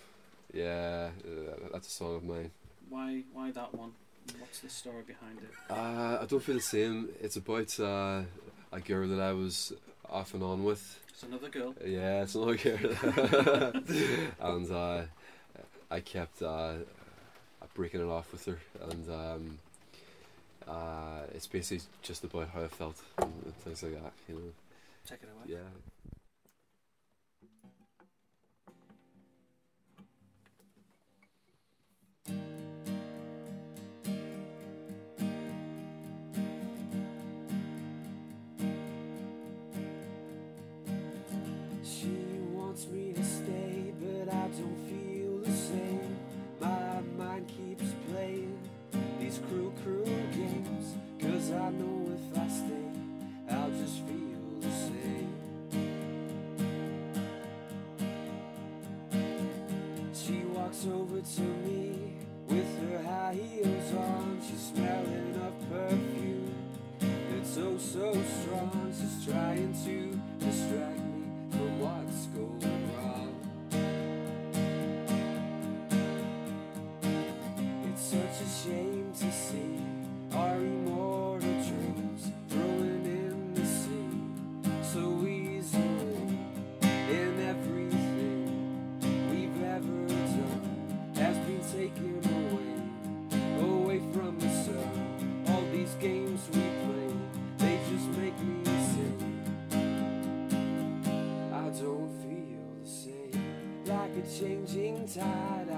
Yeah, 0.54 1.10
uh, 1.24 1.68
that's 1.72 1.88
a 1.88 1.90
song 1.90 2.14
of 2.14 2.22
mine. 2.22 2.52
Why 2.88 3.24
why 3.32 3.50
that 3.50 3.74
one? 3.74 3.90
What's 4.38 4.60
the 4.60 4.68
story 4.68 5.02
behind 5.04 5.38
it? 5.38 5.50
Uh, 5.68 6.18
I 6.22 6.26
don't 6.28 6.40
feel 6.40 6.54
the 6.54 6.60
same. 6.60 7.08
It's 7.20 7.34
about 7.34 7.80
uh, 7.80 8.22
a 8.70 8.78
girl 8.78 9.08
that 9.08 9.20
I 9.20 9.32
was 9.32 9.72
off 10.10 10.34
and 10.34 10.42
on 10.42 10.64
with. 10.64 10.98
It's 11.08 11.22
another 11.22 11.48
girl. 11.48 11.74
Yeah, 11.84 12.22
it's 12.22 12.34
not 12.34 12.62
girl. 12.62 12.78
and 14.40 14.70
uh, 14.70 15.02
I 15.90 16.00
kept 16.00 16.42
uh, 16.42 16.74
breaking 17.74 18.00
it 18.00 18.10
off 18.10 18.32
with 18.32 18.44
her, 18.46 18.58
and 18.90 19.08
um, 19.10 19.58
uh, 20.68 21.22
it's 21.34 21.46
basically 21.46 21.86
just 22.02 22.24
about 22.24 22.48
how 22.48 22.62
I 22.62 22.68
felt 22.68 22.96
and, 23.18 23.32
and 23.44 23.56
things 23.56 23.82
like 23.82 23.92
that. 24.02 24.12
You 24.28 24.34
know, 24.34 24.40
Take 25.06 25.20
it 25.22 25.28
away. 25.34 25.56
yeah. 25.58 26.19
Over 60.86 61.20
to 61.20 61.40
me 61.42 62.14
with 62.48 62.90
her 62.90 63.02
high 63.02 63.34
heels 63.34 63.92
on. 63.94 64.40
She's 64.40 64.72
smelling 64.72 65.36
of 65.36 65.68
perfume. 65.68 66.54
It's 67.36 67.50
so, 67.50 67.76
so 67.76 68.12
strong. 68.12 68.94
She's 68.98 69.26
trying 69.26 69.74
to 69.84 70.18
distract 70.44 70.98
me 71.00 71.28
from 71.50 71.80
what's 71.80 72.26
going 72.28 72.96
wrong. 72.96 73.36
It's 77.92 78.02
such 78.02 78.40
a 78.40 78.48
shame 78.48 79.12
to 79.18 79.32
see 79.32 79.79
Like 104.40 104.48
a 104.48 104.54
changing 104.54 105.06
tide, 105.06 105.68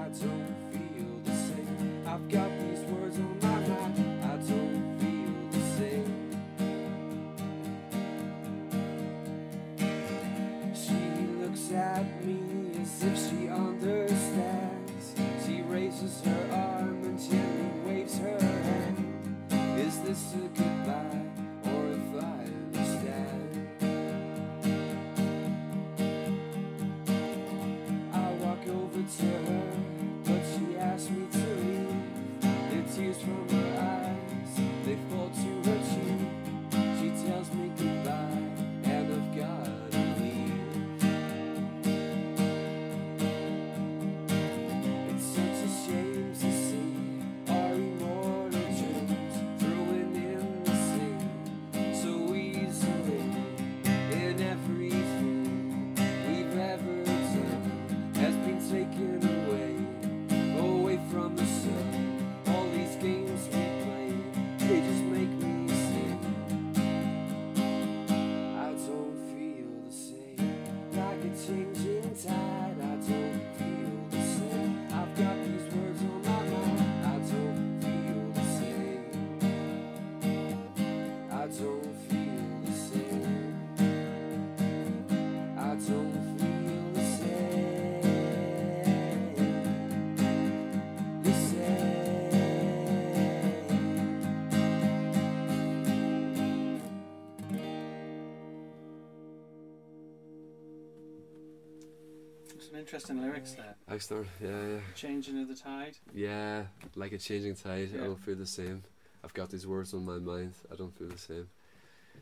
interesting 102.82 103.22
lyrics 103.22 103.52
there. 103.52 103.74
Excellent. 103.88 104.26
Yeah, 104.42 104.48
yeah. 104.48 104.78
Changing 104.96 105.40
of 105.40 105.48
the 105.48 105.54
tide. 105.54 105.96
Yeah, 106.12 106.64
like 106.96 107.12
a 107.12 107.18
changing 107.18 107.54
tide. 107.54 107.90
Yeah. 107.94 108.02
I 108.02 108.04
don't 108.06 108.18
feel 108.18 108.34
the 108.34 108.46
same. 108.46 108.82
I've 109.24 109.32
got 109.34 109.50
these 109.50 109.66
words 109.66 109.94
on 109.94 110.04
my 110.04 110.18
mind. 110.18 110.54
I 110.70 110.74
don't 110.74 110.96
feel 110.98 111.08
the 111.08 111.18
same. 111.18 111.48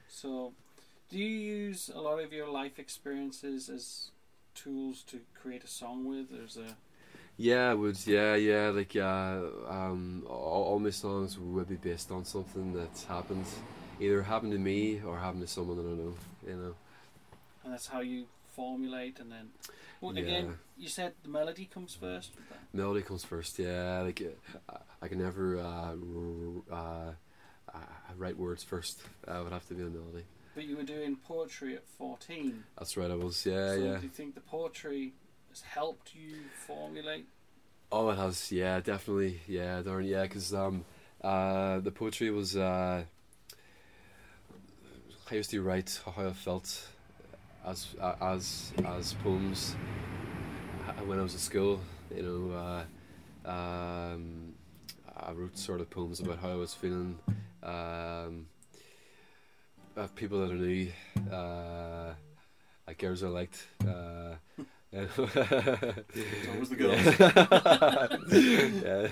So, 0.08 0.52
do 1.10 1.18
you 1.18 1.26
use 1.26 1.90
a 1.94 2.00
lot 2.00 2.20
of 2.20 2.30
your 2.32 2.48
life 2.48 2.78
experiences 2.78 3.70
as 3.70 4.10
tools 4.54 5.02
to 5.04 5.20
create 5.40 5.64
a 5.64 5.66
song 5.66 6.04
with? 6.04 6.30
There's 6.30 6.58
a 6.58 6.76
Yeah, 7.38 7.70
I 7.70 7.74
would. 7.74 7.96
Yeah, 8.06 8.34
yeah. 8.34 8.68
Like, 8.68 8.94
uh, 8.96 9.40
um, 9.66 10.24
all, 10.28 10.64
all 10.68 10.78
my 10.78 10.90
songs 10.90 11.38
would 11.38 11.68
be 11.68 11.76
based 11.76 12.10
on 12.10 12.26
something 12.26 12.74
that's 12.74 13.04
happened, 13.04 13.46
either 13.98 14.22
happened 14.22 14.52
to 14.52 14.58
me 14.58 15.00
or 15.06 15.18
happened 15.18 15.40
to 15.40 15.48
someone 15.48 15.78
that 15.78 15.88
I 15.90 15.94
know. 15.94 16.14
You 16.46 16.56
know. 16.62 16.74
and 17.64 17.72
that's 17.72 17.86
how 17.86 18.00
you 18.00 18.26
formulate 18.54 19.20
and 19.20 19.30
then 19.32 19.50
well 20.00 20.14
Yeah. 20.14 20.22
again 20.22 20.58
you 20.76 20.88
said 20.88 21.12
the 21.22 21.28
melody 21.28 21.66
comes 21.74 21.94
first. 21.94 22.30
Melody 22.72 23.02
comes 23.02 23.24
first. 23.24 23.58
Yeah, 23.58 24.02
like 24.02 24.22
uh, 24.68 24.76
I 25.02 25.08
can 25.08 25.18
never 25.18 25.58
uh, 25.58 25.94
uh, 26.72 27.12
uh, 27.74 27.78
write 28.16 28.36
words 28.38 28.62
first. 28.62 29.00
i 29.28 29.40
would 29.40 29.52
have 29.52 29.66
to 29.68 29.74
be 29.74 29.82
a 29.82 29.86
melody. 29.86 30.24
but 30.54 30.64
you 30.64 30.76
were 30.76 30.82
doing 30.96 31.16
poetry 31.16 31.74
at 31.76 31.84
14 31.98 32.64
That's 32.78 32.96
right. 32.96 33.10
I 33.10 33.14
was. 33.14 33.44
Yeah, 33.46 33.74
so 33.74 33.74
yeah. 33.84 33.96
do 33.96 34.02
you 34.02 34.08
think 34.20 34.34
the 34.34 34.40
poetry 34.40 35.12
has 35.50 35.60
helped 35.62 36.14
you 36.14 36.36
formulate 36.66 37.26
Oh, 37.92 38.10
it 38.10 38.16
has. 38.18 38.52
Yeah, 38.52 38.78
definitely. 38.80 39.40
Yeah, 39.48 39.82
darn. 39.82 40.04
Yeah, 40.04 40.22
because 40.22 40.54
um, 40.54 40.84
uh, 41.22 41.80
the 41.80 41.90
poetry 41.90 42.30
was 42.30 42.56
uh, 42.56 43.02
I 45.30 45.34
used 45.34 45.50
to 45.50 45.60
write 45.62 46.00
how 46.04 46.28
I 46.28 46.32
felt 46.32 46.68
as 47.66 47.94
uh, 48.00 48.14
as 48.20 48.72
as 48.84 49.14
poems 49.22 49.76
uh, 50.88 50.92
when 51.04 51.18
I 51.18 51.22
was 51.22 51.34
at 51.34 51.40
school. 51.40 51.80
You 52.14 52.22
know, 52.22 52.52
uh, 52.56 52.84
um, 53.50 54.54
I 55.16 55.32
wrote 55.32 55.56
sort 55.56 55.80
of 55.80 55.88
poems 55.90 56.20
about 56.20 56.38
how 56.38 56.50
I 56.50 56.56
was 56.56 56.74
feeling. 56.74 57.18
Um, 57.62 58.46
of 59.96 60.14
people 60.14 60.40
that 60.40 60.50
I 60.52 60.54
knew, 60.54 60.90
uh, 61.30 62.14
like 62.86 62.98
girls 62.98 63.22
I 63.22 63.28
liked. 63.28 63.66
Uh, 63.86 64.34
It's 64.92 65.18
always 66.52 66.68
the 66.68 66.76
yeah. 68.84 69.06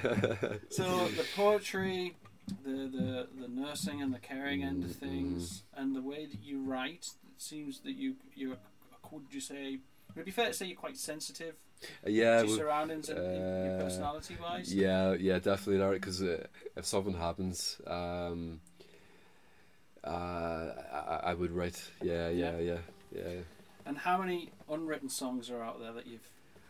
so 0.70 0.84
the 1.08 1.24
poetry 1.36 2.16
the, 2.64 2.88
the 2.88 3.28
the 3.40 3.48
nursing 3.48 4.02
and 4.02 4.12
the 4.12 4.18
caring 4.18 4.62
end 4.62 4.84
of 4.84 4.92
things 4.92 5.62
and 5.76 5.94
the 5.94 6.02
way 6.02 6.26
that 6.26 6.42
you 6.42 6.62
write 6.62 7.10
it 7.24 7.42
seems 7.42 7.80
that 7.80 7.92
you 7.92 8.16
you 8.34 8.56
would 9.10 9.22
you 9.30 9.40
say 9.40 9.78
would 10.14 10.22
it 10.22 10.24
be 10.24 10.30
fair 10.30 10.46
to 10.46 10.54
say 10.54 10.66
you're 10.66 10.76
quite 10.76 10.96
sensitive 10.96 11.54
yeah, 12.06 12.42
to 12.42 12.48
your 12.48 12.56
surroundings 12.56 13.08
and 13.08 13.18
your 13.18 13.76
uh, 13.76 13.82
personality 13.82 14.36
wise 14.40 14.74
yeah, 14.74 15.14
yeah, 15.14 15.38
definitely 15.38 15.78
not 15.78 15.92
because 15.92 16.22
uh, 16.22 16.46
if 16.76 16.84
something 16.84 17.14
happens, 17.14 17.80
um, 17.86 18.60
uh, 20.04 20.08
I, 20.10 21.20
I 21.24 21.34
would 21.34 21.52
write. 21.52 21.82
Yeah, 22.02 22.28
yeah, 22.28 22.58
yeah, 22.58 22.78
yeah. 23.14 23.22
and 23.86 23.98
how 23.98 24.18
many 24.18 24.50
unwritten 24.68 25.08
songs 25.08 25.50
are 25.50 25.62
out 25.62 25.80
there 25.80 25.92
that 25.92 26.06
you've 26.06 26.28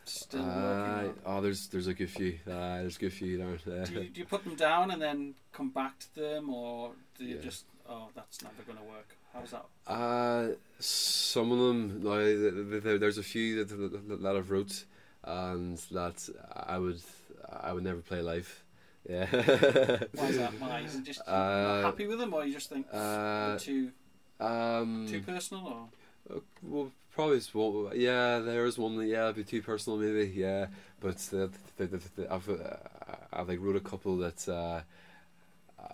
still 0.08 0.42
Uh, 0.44 1.08
oh, 1.26 1.40
there's 1.40 1.68
there's 1.68 1.86
a 1.86 1.94
good 1.94 2.10
few. 2.10 2.38
Uh, 2.46 2.78
there's 2.82 2.96
a 2.96 3.00
good 3.00 3.12
few 3.12 3.38
there. 3.64 3.84
Do 3.84 3.92
you, 3.94 4.08
do 4.10 4.20
you 4.20 4.26
put 4.26 4.44
them 4.44 4.54
down 4.54 4.90
and 4.90 5.00
then 5.00 5.34
come 5.52 5.70
back 5.70 5.98
to 6.00 6.14
them, 6.20 6.50
or 6.50 6.92
do 7.16 7.24
you 7.24 7.36
Yeah. 7.36 7.42
just 7.42 7.64
oh 7.88 8.08
that's 8.14 8.42
never 8.42 8.62
going 8.66 8.78
to 8.78 8.84
work? 8.84 9.16
How's 9.32 9.50
that? 9.50 9.66
Uh, 9.86 10.54
some 10.80 11.52
of 11.52 11.58
them, 11.58 12.02
no, 12.02 12.18
th- 12.24 12.54
th- 12.70 12.82
th- 12.82 13.00
there's 13.00 13.18
a 13.18 13.22
few 13.22 13.64
that, 13.64 14.22
that, 14.22 14.36
I've 14.36 14.50
wrote, 14.50 14.84
and 15.24 15.76
that 15.92 16.28
I 16.54 16.78
would 16.78 17.00
I 17.60 17.72
would 17.72 17.84
never 17.84 18.00
play 18.00 18.22
live. 18.22 18.64
Yeah. 19.08 19.26
Why 19.26 20.26
is 20.28 20.36
that? 20.38 20.52
Why 20.60 20.80
is 20.80 20.94
it 20.96 21.04
just 21.04 21.20
Uh, 21.26 21.32
not 21.32 21.84
happy 21.84 22.06
with 22.06 22.18
them, 22.18 22.32
or 22.34 22.44
you 22.44 22.52
just 22.54 22.68
think 22.70 22.86
Uh, 22.92 23.58
too 23.58 23.92
um, 24.40 25.06
too 25.08 25.20
personal, 25.22 25.66
or 25.66 26.36
Uh, 26.36 26.40
Well, 26.62 26.92
probably 27.18 27.40
well, 27.52 27.90
yeah. 27.96 28.38
There 28.38 28.64
is 28.64 28.78
one 28.78 28.96
that 28.98 29.06
yeah, 29.06 29.32
be 29.32 29.42
too 29.42 29.60
personal 29.60 29.98
maybe. 29.98 30.32
Yeah, 30.32 30.66
but 31.00 31.18
the, 31.18 31.50
the, 31.76 31.86
the, 31.86 32.00
the, 32.14 32.32
I've 32.32 32.48
uh, 32.48 32.76
I've 33.32 33.48
like 33.48 33.58
wrote 33.60 33.74
a 33.74 33.80
couple 33.80 34.16
that 34.18 34.48
uh, 34.48 34.82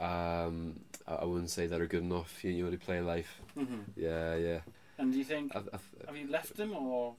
um 0.04 0.80
I 1.08 1.14
I 1.14 1.24
wouldn't 1.24 1.48
say 1.48 1.66
that 1.66 1.80
are 1.80 1.86
good 1.86 2.02
enough. 2.02 2.44
You 2.44 2.64
know, 2.64 2.70
to 2.70 2.76
play 2.76 3.00
live. 3.00 3.30
hmm 3.54 3.84
Yeah, 3.96 4.36
yeah. 4.36 4.60
and 4.98 5.12
do 5.12 5.18
you 5.18 5.24
think 5.24 5.56
I, 5.56 5.60
I, 5.60 5.78
have 6.06 6.16
you 6.16 6.28
left 6.28 6.58
them, 6.58 6.76
or 6.76 7.14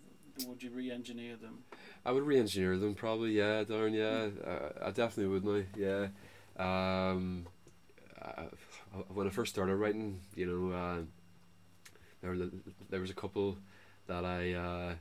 would 0.47 0.61
you 0.61 0.69
re-engineer 0.69 1.37
them? 1.37 1.63
I 2.05 2.11
would 2.11 2.23
re-engineer 2.23 2.77
them 2.77 2.93
probably. 2.93 3.31
Yeah, 3.31 3.63
darn. 3.63 3.95
Yeah, 3.95 4.27
uh, 4.45 4.85
I 4.85 4.91
definitely 4.91 5.33
would 5.33 5.45
now. 5.45 5.63
Yeah. 5.75 6.07
Um, 6.57 7.47
I, 8.21 8.43
when 9.09 9.25
I 9.25 9.31
first 9.31 9.51
started 9.51 9.75
writing, 9.77 10.21
you 10.35 10.45
know, 10.45 10.77
uh, 10.77 11.01
there 12.21 12.29
were, 12.29 12.49
there 12.91 13.01
was 13.01 13.09
a 13.09 13.15
couple 13.15 13.57
that 14.07 14.25
I 14.25 14.53
uh, 14.53 14.95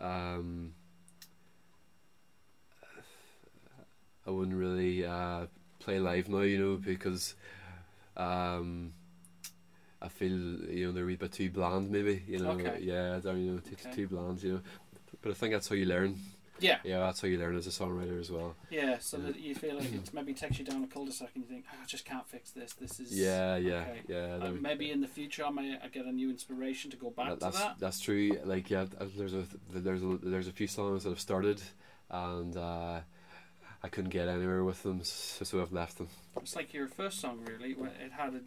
um, 0.00 0.72
I 4.26 4.30
wouldn't 4.30 4.56
really 4.56 5.04
uh, 5.04 5.46
play 5.78 5.98
live 6.00 6.28
now, 6.28 6.40
you 6.40 6.58
know, 6.58 6.76
because 6.76 7.34
um, 8.16 8.92
I 10.02 10.08
feel 10.08 10.30
you 10.70 10.86
know 10.86 10.92
they're 10.92 11.08
a 11.10 11.14
bit 11.16 11.32
too 11.32 11.50
bland, 11.50 11.90
maybe. 11.90 12.22
You 12.26 12.38
know, 12.40 12.52
Okay. 12.52 12.78
yeah, 12.80 13.18
they're 13.18 13.36
you 13.36 13.52
know 13.52 13.58
too, 13.58 13.76
Okay. 13.76 13.90
too 13.90 14.08
bland, 14.08 14.42
you 14.42 14.52
know. 14.54 14.60
But 15.22 15.30
I 15.32 15.34
think 15.34 15.52
that's 15.54 15.68
how 15.68 15.74
you 15.76 15.86
learn. 15.86 16.18
Yeah, 16.58 16.78
Yeah, 16.84 17.00
that's 17.00 17.20
how 17.20 17.28
you 17.28 17.38
learn 17.38 17.56
as 17.56 17.66
a 17.66 17.70
songwriter 17.70 18.18
as 18.20 18.30
well. 18.30 18.54
yeah. 18.70 18.98
So 18.98 19.18
that 19.18 19.38
you 19.38 19.54
feel 19.54 19.76
like 19.76 19.92
it 19.92 20.10
maybe 20.14 20.32
takes 20.32 20.58
you 20.58 20.64
down 20.64 20.82
a 20.84 20.86
cul-de-sac, 20.86 21.30
and 21.34 21.44
you 21.44 21.48
think, 21.50 21.64
oh, 21.72 21.76
I 21.82 21.86
just 21.86 22.04
can't 22.04 22.26
fix 22.28 22.50
this. 22.50 22.72
This 22.74 22.98
is 23.00 23.18
Yeah, 23.18 23.56
yeah, 23.56 23.74
okay. 23.76 24.00
yeah. 24.08 24.38
Uh, 24.40 24.50
maybe 24.52 24.90
in 24.90 25.00
the 25.00 25.08
future, 25.08 25.44
I 25.44 25.50
may 25.50 25.78
I 25.82 25.88
get 25.88 26.06
a 26.06 26.12
new 26.12 26.30
inspiration 26.30 26.90
to 26.92 26.96
go 26.96 27.10
back 27.10 27.28
that- 27.30 27.40
that's 27.40 27.56
to 27.58 27.62
that. 27.64 27.76
that's 27.78 28.00
true. 28.00 28.38
Like 28.44 28.70
yeah, 28.70 28.86
there's 29.16 29.34
a 29.34 29.44
there's 29.70 30.02
a 30.02 30.18
there's 30.22 30.48
a 30.48 30.52
few 30.52 30.66
songs 30.66 31.04
that 31.04 31.10
I've 31.10 31.20
started, 31.20 31.60
and 32.10 32.56
uh, 32.56 33.00
I 33.82 33.88
couldn't 33.88 34.10
get 34.10 34.28
anywhere 34.28 34.64
with 34.64 34.82
them, 34.82 35.00
so, 35.04 35.44
so 35.44 35.60
I've 35.60 35.72
left 35.72 35.98
them. 35.98 36.08
It's 36.40 36.56
like 36.56 36.72
your 36.72 36.88
first 36.88 37.20
song, 37.20 37.40
really. 37.46 37.74
Where 37.74 37.90
it 37.90 38.12
had 38.12 38.34
a 38.34 38.40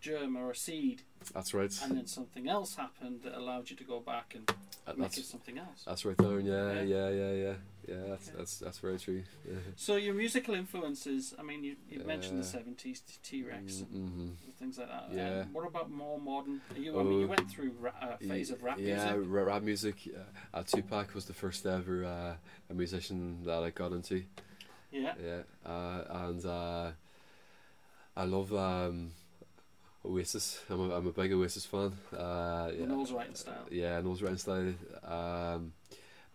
germ 0.00 0.36
or 0.36 0.50
a 0.50 0.56
seed, 0.56 1.02
That's 1.34 1.52
right. 1.54 1.72
and 1.82 1.96
then 1.96 2.06
something 2.06 2.48
else 2.48 2.76
happened 2.76 3.20
that 3.24 3.34
allowed 3.36 3.70
you 3.70 3.76
to 3.76 3.84
go 3.84 4.00
back 4.00 4.34
and 4.34 4.50
Uh, 4.86 4.94
make 4.96 5.16
it 5.18 5.24
something 5.24 5.58
else. 5.58 5.84
that's 5.86 6.04
right, 6.04 6.16
Darren. 6.16 6.44
Yeah, 6.46 6.82
Yeah. 6.82 6.82
yeah, 6.82 7.10
yeah, 7.10 7.32
yeah, 7.32 7.54
yeah. 7.88 8.02
That's 8.08 8.28
that's 8.30 8.58
that's 8.58 8.78
very 8.78 8.98
true. 8.98 9.22
Yeah. 9.46 9.54
So 9.76 9.96
your 9.96 10.14
musical 10.14 10.54
influences, 10.54 11.34
I 11.38 11.42
mean, 11.42 11.62
you, 11.62 11.76
you 11.88 12.02
mentioned 12.04 12.38
the 12.40 12.44
seventies, 12.46 13.02
T 13.22 13.42
Rex, 13.42 13.80
and 13.80 13.88
Mm-hmm. 13.90 14.28
things 14.58 14.78
like 14.78 14.88
that. 14.88 15.08
Yeah. 15.12 15.40
Um, 15.42 15.52
what 15.52 15.66
about 15.66 15.90
more 15.90 16.18
modern? 16.18 16.60
You, 16.76 16.98
I 16.98 17.02
mean, 17.02 17.18
you 17.20 17.26
Oh. 17.26 17.34
went 17.36 17.50
through 17.50 17.72
ra- 17.78 17.92
a 18.00 18.16
phase 18.18 18.50
of 18.50 18.62
rap 18.62 18.78
yeah, 18.78 19.12
music. 19.12 19.30
ra- 19.34 19.42
rap 19.52 19.62
music. 19.62 19.96
Uh, 20.16 20.56
uh, 20.56 20.62
Tupac 20.62 21.14
was 21.14 21.26
the 21.26 21.34
first 21.34 21.66
ever 21.66 22.04
uh, 22.04 22.34
a 22.70 22.74
musician 22.74 23.44
that 23.44 23.62
I 23.62 23.70
got 23.70 23.92
into. 23.92 24.24
Yeah. 24.90 25.14
Yeah, 25.22 25.42
uh, 25.64 26.04
and 26.26 26.44
uh, 26.44 26.90
I 28.16 28.24
love 28.24 28.52
um, 28.52 29.12
Oasis. 30.04 30.60
I'm 30.70 30.80
a, 30.90 30.96
I'm 30.96 31.06
a 31.06 31.12
big 31.12 31.32
Oasis 31.32 31.66
fan. 31.66 31.92
Uh, 32.16 32.70
yeah, 32.76 32.86
Noel's 32.86 33.12
writing 33.12 33.34
style. 33.34 33.66
yeah, 33.70 34.00
Noel's 34.00 34.22
writing 34.22 34.38
style. 34.38 34.72
Um, 35.04 35.72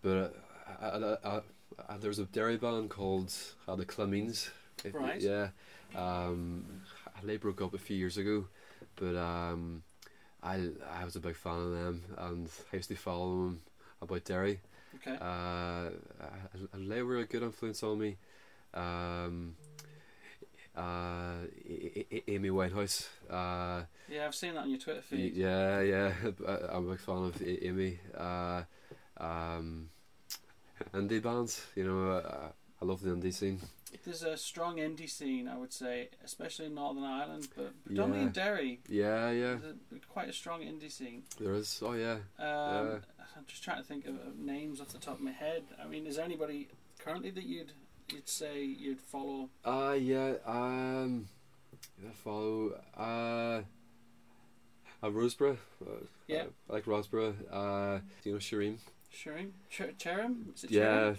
but 0.01 0.33
uh, 0.81 1.17
I, 1.23 1.27
I, 1.29 1.41
I, 1.89 1.97
there 1.97 2.09
was 2.09 2.19
a 2.19 2.25
Derry 2.25 2.57
band 2.57 2.89
called 2.89 3.33
uh, 3.67 3.75
the 3.75 3.85
Clameens. 3.85 4.49
If- 4.83 4.93
Right. 4.93 5.19
Yeah. 5.21 5.49
Um, 5.95 6.65
they 7.23 7.37
broke 7.37 7.61
up 7.61 7.73
a 7.73 7.77
few 7.77 7.95
years 7.97 8.17
ago, 8.17 8.45
but 8.97 9.15
um, 9.15 9.81
I 10.43 10.69
I 10.91 11.05
was 11.05 11.15
a 11.15 11.19
big 11.19 11.35
fan 11.35 11.53
of 11.57 11.71
them, 11.71 12.03
and 12.17 12.49
I 12.71 12.75
used 12.75 12.89
to 12.89 12.95
follow 12.95 13.29
them 13.45 13.61
about 14.01 14.25
Derry. 14.25 14.59
Okay. 14.95 15.17
Uh, 15.19 15.89
and 16.73 16.91
they 16.91 17.01
were 17.01 17.17
a 17.19 17.25
good 17.25 17.41
influence 17.43 17.81
on 17.83 17.97
me. 17.99 18.17
Um, 18.73 19.55
uh, 20.75 21.35
Amy 22.27 22.49
Winehouse. 22.49 23.07
Uh, 23.29 23.83
yeah, 24.09 24.25
I've 24.25 24.35
seen 24.35 24.53
that 24.55 24.61
on 24.61 24.69
your 24.69 24.79
Twitter 24.79 25.01
feed. 25.01 25.35
yeah, 25.35 25.81
yeah. 25.81 26.11
I- 26.47 26.75
I'm 26.75 26.87
a 26.87 26.91
big 26.91 26.99
fan 26.99 27.15
of 27.17 27.41
Amy. 27.41 27.99
Uh, 28.15 28.63
um, 29.17 29.89
indie 30.93 31.21
bands, 31.21 31.65
you 31.75 31.85
know, 31.85 32.11
uh, 32.11 32.49
I 32.81 32.85
love 32.85 33.01
the 33.01 33.11
indie 33.11 33.33
scene. 33.33 33.61
There's 34.03 34.23
a 34.23 34.35
strong 34.35 34.77
indie 34.77 35.09
scene, 35.09 35.47
I 35.47 35.57
would 35.57 35.71
say, 35.71 36.09
especially 36.23 36.65
in 36.65 36.75
Northern 36.75 37.03
Ireland, 37.05 37.47
but 37.55 37.73
predominantly 37.85 38.25
in 38.27 38.31
Derry. 38.33 38.79
Yeah, 38.89 39.31
yeah. 39.31 39.55
There's 39.55 39.73
a, 39.95 39.99
quite 40.11 40.27
a 40.27 40.33
strong 40.33 40.61
indie 40.61 40.91
scene. 40.91 41.23
There 41.39 41.53
is. 41.53 41.81
Oh, 41.83 41.93
yeah. 41.93 42.17
Um, 42.37 43.01
I'm 43.37 43.45
just 43.47 43.63
trying 43.63 43.77
to 43.77 43.83
think 43.83 44.05
of, 44.05 44.15
of 44.15 44.37
names 44.37 44.81
off 44.81 44.89
the 44.89 44.97
top 44.97 45.15
of 45.15 45.21
my 45.21 45.31
head. 45.31 45.63
I 45.81 45.87
mean, 45.87 46.05
is 46.07 46.17
there 46.17 46.25
anybody 46.25 46.67
currently 46.99 47.29
that 47.31 47.43
you'd 47.45 47.71
you'd 48.11 48.27
say 48.29 48.63
you'd 48.63 48.99
follow? 49.01 49.49
Uh, 49.63 49.95
yeah. 49.99 50.33
Um, 50.45 51.27
I 52.07 52.11
follow. 52.23 52.79
Uh, 52.97 53.61
uh, 55.03 55.09
Roseborough. 55.09 55.57
Uh, 55.81 56.05
Yeah. 56.27 56.43
I 56.69 56.73
like 56.73 56.85
Roseborough. 56.85 57.35
Uh, 57.51 57.99
do 58.23 58.29
you 58.29 58.33
know 58.33 58.39
Shireen? 58.39 58.77
Shireen? 59.13 59.51
Ch- 59.69 59.95
Cherym? 59.97 60.53
Is 60.55 60.63
it 60.65 60.71
Yeah. 60.71 61.13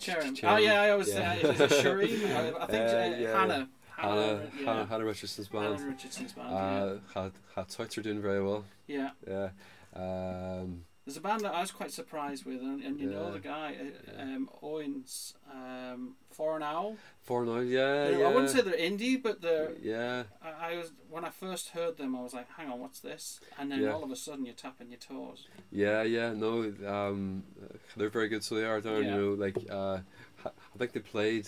Cherym? 0.00 0.34
Cherym, 0.36 0.40
Oh, 0.44 0.56
yeah, 0.56 0.80
I 0.80 0.90
always 0.90 1.08
yeah. 1.12 1.34
say, 1.34 1.42
Shireen? 1.82 2.34
I, 2.34 2.62
I 2.62 2.66
think 2.66 2.82
Uh, 2.82 2.96
uh, 2.96 3.16
yeah. 3.18 3.38
Hannah. 3.40 3.68
Hannah, 3.96 4.50
yeah. 4.58 4.64
Hannah, 4.64 4.86
Hannah 4.86 5.04
Richardson's 5.04 5.48
band. 5.48 5.78
Hannah 5.78 5.90
Richardson's 5.90 6.32
band, 6.32 6.52
Uh, 6.54 6.96
had 7.14 7.32
had 7.54 7.68
Touts 7.68 7.96
are 7.98 8.02
doing 8.02 8.20
very 8.22 8.42
well. 8.42 8.64
yeah. 8.86 9.10
Yeah. 9.26 9.50
Yeah. 9.94 10.58
Um, 10.60 10.84
There's 11.04 11.18
a 11.18 11.20
band 11.20 11.42
that 11.42 11.52
I 11.54 11.60
was 11.60 11.70
quite 11.70 11.92
surprised 11.92 12.46
with, 12.46 12.60
and, 12.62 12.82
and 12.82 12.98
you 12.98 13.10
know 13.10 13.30
the 13.30 13.38
guy, 13.38 13.76
uh, 13.78 14.12
Yeah. 14.16 14.22
um, 14.22 14.48
Owens, 14.62 15.34
um, 15.52 16.16
For 16.30 16.56
an 16.56 16.62
Owl. 16.62 16.96
for 17.20 17.44
now, 17.44 17.58
yeah, 17.58 18.08
yeah. 18.08 18.24
I 18.24 18.28
wouldn't 18.28 18.48
say 18.50 18.62
they're 18.62 18.72
indie, 18.72 19.22
but 19.22 19.42
they're. 19.42 19.72
Yeah, 19.82 20.22
I, 20.42 20.72
I 20.72 20.76
was 20.78 20.92
when 21.10 21.24
I 21.26 21.28
first 21.28 21.68
heard 21.70 21.98
them, 21.98 22.16
I 22.16 22.22
was 22.22 22.32
like, 22.32 22.48
"Hang 22.56 22.70
on, 22.70 22.80
what's 22.80 23.00
this?" 23.00 23.38
And 23.58 23.70
then 23.70 23.82
Yeah. 23.82 23.92
all 23.92 24.02
of 24.02 24.10
a 24.10 24.16
sudden, 24.16 24.46
you're 24.46 24.54
tapping 24.54 24.88
your 24.88 24.98
toes. 24.98 25.46
yeah, 25.70 26.02
yeah. 26.04 26.32
No, 26.32 26.72
um, 26.86 27.44
they're 27.98 28.08
very 28.08 28.28
good. 28.28 28.42
So 28.42 28.54
they 28.54 28.64
are 28.64 28.80
down. 28.80 29.04
Yeah. 29.04 29.14
You 29.14 29.20
know, 29.20 29.30
like 29.34 29.58
uh, 29.70 29.98
I 30.46 30.78
think 30.78 30.92
they 30.92 31.00
played 31.00 31.46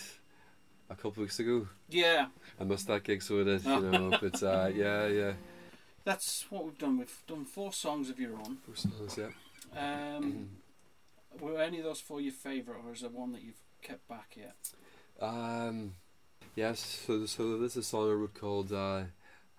a 0.91 0.95
couple 0.97 1.23
weeks 1.23 1.41
ago. 1.41 1.67
Yeah, 1.89 2.27
I 2.61 2.65
missed 2.65 2.89
that 2.89 3.05
gig, 3.05 3.23
so 3.23 3.39
it 3.39 3.49
is. 3.49 3.65
You 3.65 3.81
know, 3.81 4.11
but 4.21 4.43
uh, 4.43 4.71
yeah, 4.75 5.07
yeah. 5.07 5.33
that's 6.05 6.45
what 6.51 6.67
we've 6.67 6.77
done. 6.79 6.99
We've 6.99 7.23
done 7.27 7.47
four 7.47 7.73
songs 7.73 8.11
of 8.11 8.21
your 8.21 8.35
own. 8.35 8.59
Four 8.67 8.77
songs, 8.77 9.17
yeah. 9.17 9.29
Um, 9.77 10.49
were 11.41 11.61
any 11.61 11.79
of 11.79 11.85
those 11.85 12.01
four 12.01 12.21
your 12.21 12.33
favourite, 12.33 12.81
or 12.85 12.93
is 12.93 13.03
there 13.03 13.11
one 13.11 13.33
that 13.33 13.43
you've 13.43 13.63
kept 13.83 14.09
back 14.09 14.37
yet? 14.37 14.57
Um, 15.21 15.95
yes. 16.55 17.03
So, 17.07 17.27
so 17.27 17.59
this 17.59 17.73
is 17.73 17.79
a 17.79 17.83
song 17.83 18.11
I 18.11 18.15
wrote 18.15 18.35
called 18.35 18.73
uh, 18.73 19.03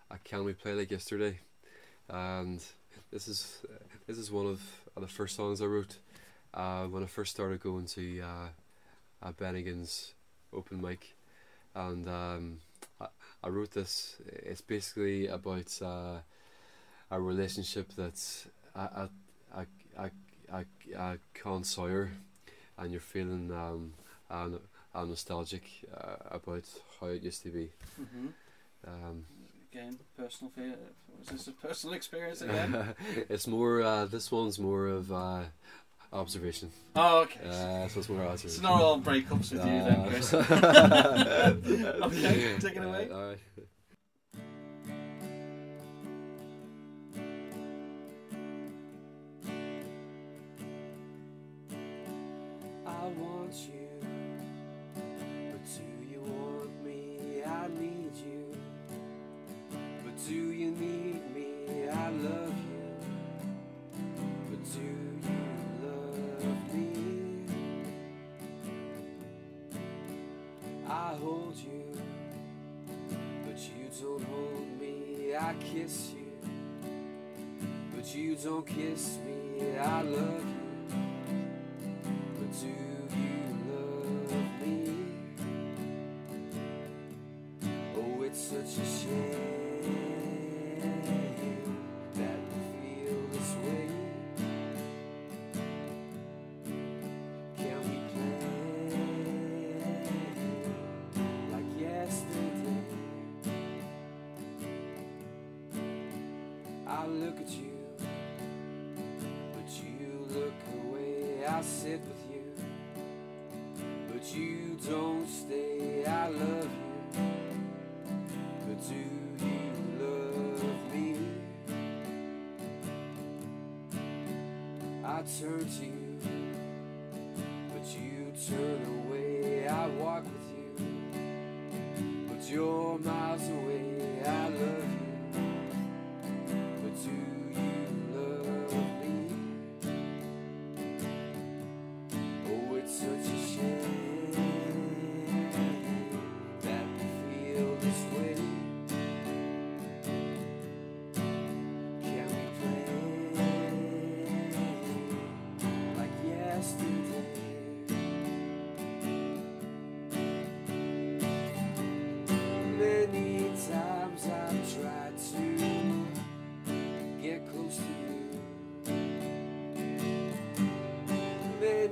"I 0.09 0.18
Can 0.24 0.43
We 0.43 0.53
Play 0.53 0.74
Like 0.74 0.91
Yesterday," 0.91 1.39
and 2.09 2.63
this 3.11 3.28
is 3.28 3.59
this 4.07 4.18
is 4.18 4.32
one 4.32 4.47
of 4.47 4.61
uh, 4.95 5.01
the 5.01 5.07
first 5.07 5.36
songs 5.36 5.61
I 5.61 5.65
wrote 5.65 5.97
uh, 6.53 6.86
when 6.86 7.03
I 7.03 7.07
first 7.07 7.32
started 7.32 7.61
going 7.61 7.86
to 7.88 8.22
uh, 8.22 8.47
uh, 9.24 9.32
Bennigan's 9.34 10.13
open 10.53 10.82
mic, 10.82 11.15
and 11.76 12.07
um, 12.07 12.59
I, 12.99 13.07
I 13.43 13.49
wrote 13.49 13.72
this. 13.72 14.18
It's 14.26 14.61
basically 14.61 15.28
about 15.28 15.80
uh, 15.82 16.20
a 17.11 17.22
relationship 17.22 17.91
that's 17.95 18.47
a 18.76 19.09
a 19.97 20.09
a 20.51 20.65
a, 20.95 20.99
a 20.99 21.17
Con 21.33 21.63
Sawyer, 21.63 22.11
and 22.77 22.91
you're 22.91 23.01
feeling 23.01 23.51
um, 23.51 23.93
an 24.29 24.59
I'm 24.97 25.09
nostalgic 25.09 25.63
uh, 25.95 26.15
about 26.31 26.63
how 26.99 27.07
it 27.07 27.21
used 27.21 27.43
to 27.43 27.49
be. 27.49 27.69
Mm-hmm. 28.01 28.27
Um, 28.87 29.25
Again, 29.71 29.99
personal 30.17 30.51
fear. 30.51 30.73
Was 31.19 31.27
this 31.27 31.47
a 31.47 31.51
personal 31.51 31.95
experience 31.95 32.41
again? 32.41 32.95
it's 33.29 33.45
more. 33.45 33.81
Uh, 33.83 34.05
this 34.05 34.31
one's 34.31 34.57
more 34.57 34.87
of 34.87 35.11
uh, 35.11 35.43
observation. 36.11 36.71
oh, 36.95 37.19
okay. 37.19 37.41
Uh, 37.47 37.87
so 37.87 37.99
it's 37.99 38.09
more 38.09 38.23
observation. 38.23 38.47
it's 38.47 38.61
not 38.61 38.81
all 38.81 38.99
breakups 38.99 39.51
with 39.51 39.65
you 39.65 39.83
then, 39.83 40.09
Chris. 40.09 40.33
okay, 42.03 42.55
take 42.59 42.75
it 42.75 42.83
away. 42.83 43.09
All 43.11 43.27
right. 43.27 43.39
I 75.47 75.53
kiss 75.53 76.11
you, 76.11 76.49
but 77.95 78.13
you 78.13 78.35
don't 78.35 78.67
kiss 78.67 79.17
me. 79.25 79.77
I 79.77 80.01
love 80.01 80.43
you, 80.45 80.56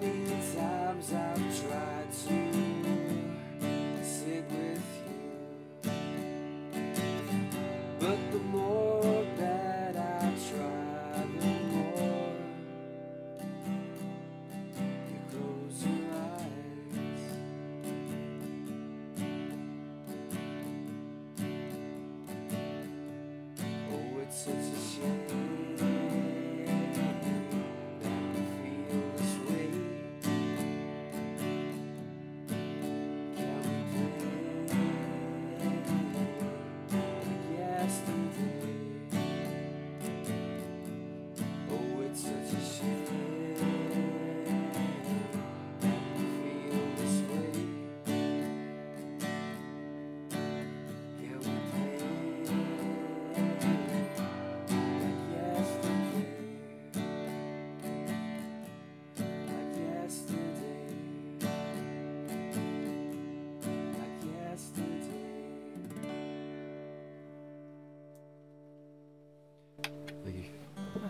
Many 0.02 0.28
times 0.54 1.14
I've 1.14 1.70
tried 1.70 1.75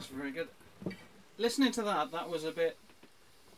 That's 0.05 0.15
very 0.19 0.31
good. 0.31 0.49
Listening 1.39 1.71
to 1.71 1.81
that, 1.81 2.11
that 2.11 2.29
was 2.29 2.43
a 2.43 2.51
bit 2.51 2.77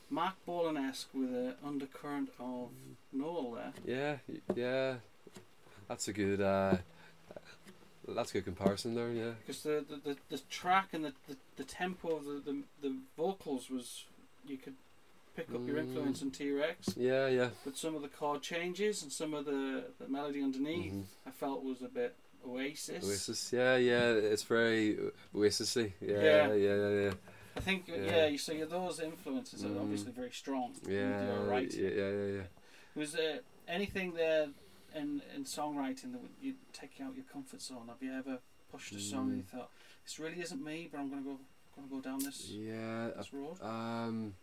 Marc 0.10 0.34
Bolan 0.46 0.78
esque 0.78 1.10
with 1.14 1.30
an 1.34 1.56
undercurrent 1.66 2.30
of 2.40 2.70
Noel 3.12 3.52
there. 3.52 3.74
Yeah, 3.86 4.36
yeah. 4.56 4.96
That's 5.90 6.08
a 6.08 6.14
good. 6.14 6.40
Uh, 6.40 6.78
that's 8.08 8.32
a 8.32 8.36
good 8.36 8.46
comparison 8.46 8.96
there. 8.96 9.12
Yeah. 9.12 9.32
Because 9.46 9.64
the, 9.64 9.84
the, 9.90 9.98
the, 10.14 10.18
the 10.30 10.38
track 10.50 10.90
and 10.94 11.04
the, 11.04 11.14
the, 11.28 11.36
the 11.58 11.64
tempo 11.66 12.16
of 12.16 12.24
the, 12.24 12.42
the, 12.46 12.64
the 12.82 12.96
vocals 13.18 13.70
was, 13.70 14.06
you 14.48 14.56
could 14.58 14.76
pick 15.36 15.50
up 15.54 15.68
your 15.68 15.76
Mm. 15.76 15.80
influence 15.80 16.22
in 16.22 16.32
T 16.32 16.50
Rex. 16.52 16.94
Yeah, 16.96 17.28
yeah. 17.28 17.50
But 17.66 17.76
some 17.76 17.94
of 17.94 18.02
the 18.02 18.08
chord 18.08 18.42
changes 18.42 19.04
and 19.04 19.12
some 19.12 19.34
of 19.34 19.44
the, 19.44 19.84
the 20.00 20.08
melody 20.08 20.42
underneath, 20.42 20.94
Mhm. 20.94 21.04
I 21.26 21.32
felt 21.32 21.66
was 21.66 21.82
a 21.82 21.90
bit 21.90 22.16
Oasis. 22.48 23.04
Oasis. 23.04 23.54
Yeah, 23.54 23.76
yeah. 23.78 24.12
It's 24.12 24.44
very 24.44 24.98
Oasisy. 25.36 25.94
Yeah, 26.02 26.22
Yeah. 26.22 26.54
yeah, 26.54 26.76
yeah, 26.76 26.90
yeah. 26.90 27.14
I 27.56 27.60
think, 27.60 27.88
yeah, 27.88 27.96
Yeah. 27.98 28.26
you 28.28 28.38
see 28.38 28.64
those 28.64 29.00
influences 29.00 29.64
are 29.66 29.70
Mm. 29.70 29.82
obviously 29.82 30.12
very 30.12 30.32
strong. 30.32 30.76
Yeah, 30.88 31.44
right. 31.46 31.74
yeah, 31.74 31.90
yeah, 31.90 32.10
yeah, 32.12 32.26
yeah. 32.38 32.44
Was 32.96 33.12
there 33.14 33.40
anything 33.68 34.14
there 34.14 34.50
in, 34.96 35.22
in 35.36 35.44
songwriting 35.44 36.12
that 36.14 36.22
you 36.42 36.56
take 36.74 37.02
out 37.02 37.16
your 37.16 37.26
comfort 37.26 37.62
zone? 37.62 37.88
Have 37.88 38.02
you 38.02 38.14
ever 38.14 38.40
pushed 38.72 38.94
a 38.94 39.00
song 39.00 39.30
and 39.30 39.38
you 39.38 39.44
Mm. 39.44 39.48
thought, 39.50 39.72
this 40.04 40.20
really 40.20 40.40
isn't 40.42 40.64
me, 40.64 40.88
but 40.92 41.00
I'm 41.00 41.10
going 41.10 41.24
to 41.24 41.30
go 41.30 41.38
to 41.76 41.90
go 41.90 42.02
down 42.02 42.20
this, 42.20 42.50
Yeah, 42.50 43.10
this 43.18 43.34
road? 43.34 43.62
um, 43.62 44.34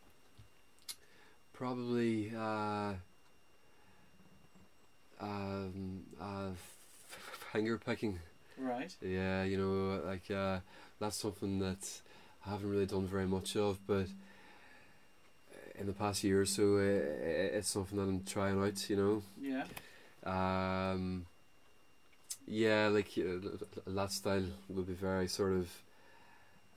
probably 1.53 2.33
uh, 2.37 2.95
um, 5.21 6.03
uh, 6.21 6.51
finger 7.55 7.79
picking. 7.79 8.19
Right. 8.59 8.95
Yeah, 9.01 9.45
you 9.45 9.57
know, 9.57 10.03
like 10.05 10.31
uh, 10.31 10.59
that's 11.01 11.17
something 11.17 11.61
that 11.61 12.01
I 12.45 12.51
haven't 12.51 12.71
really 12.71 12.87
done 12.87 13.07
very 13.07 13.27
much 13.27 13.57
of, 13.57 13.79
but 13.87 14.07
in 15.79 15.87
the 15.87 15.93
past 15.93 16.25
year 16.25 16.43
or 16.43 16.47
so, 16.47 16.77
uh, 16.77 17.57
it's 17.59 17.71
something 17.71 17.97
that 17.99 18.05
I'm 18.05 18.25
trying 18.25 18.63
out. 18.63 18.91
You 18.91 18.97
know. 18.97 19.23
Yeah. 19.41 19.65
Um, 20.25 21.27
yeah, 22.47 22.89
like 22.89 23.11
uh, 23.19 23.49
that 23.87 24.13
style 24.13 24.45
would 24.69 24.87
be 24.87 24.93
very 24.95 25.29
sort 25.29 25.53
of 25.53 25.69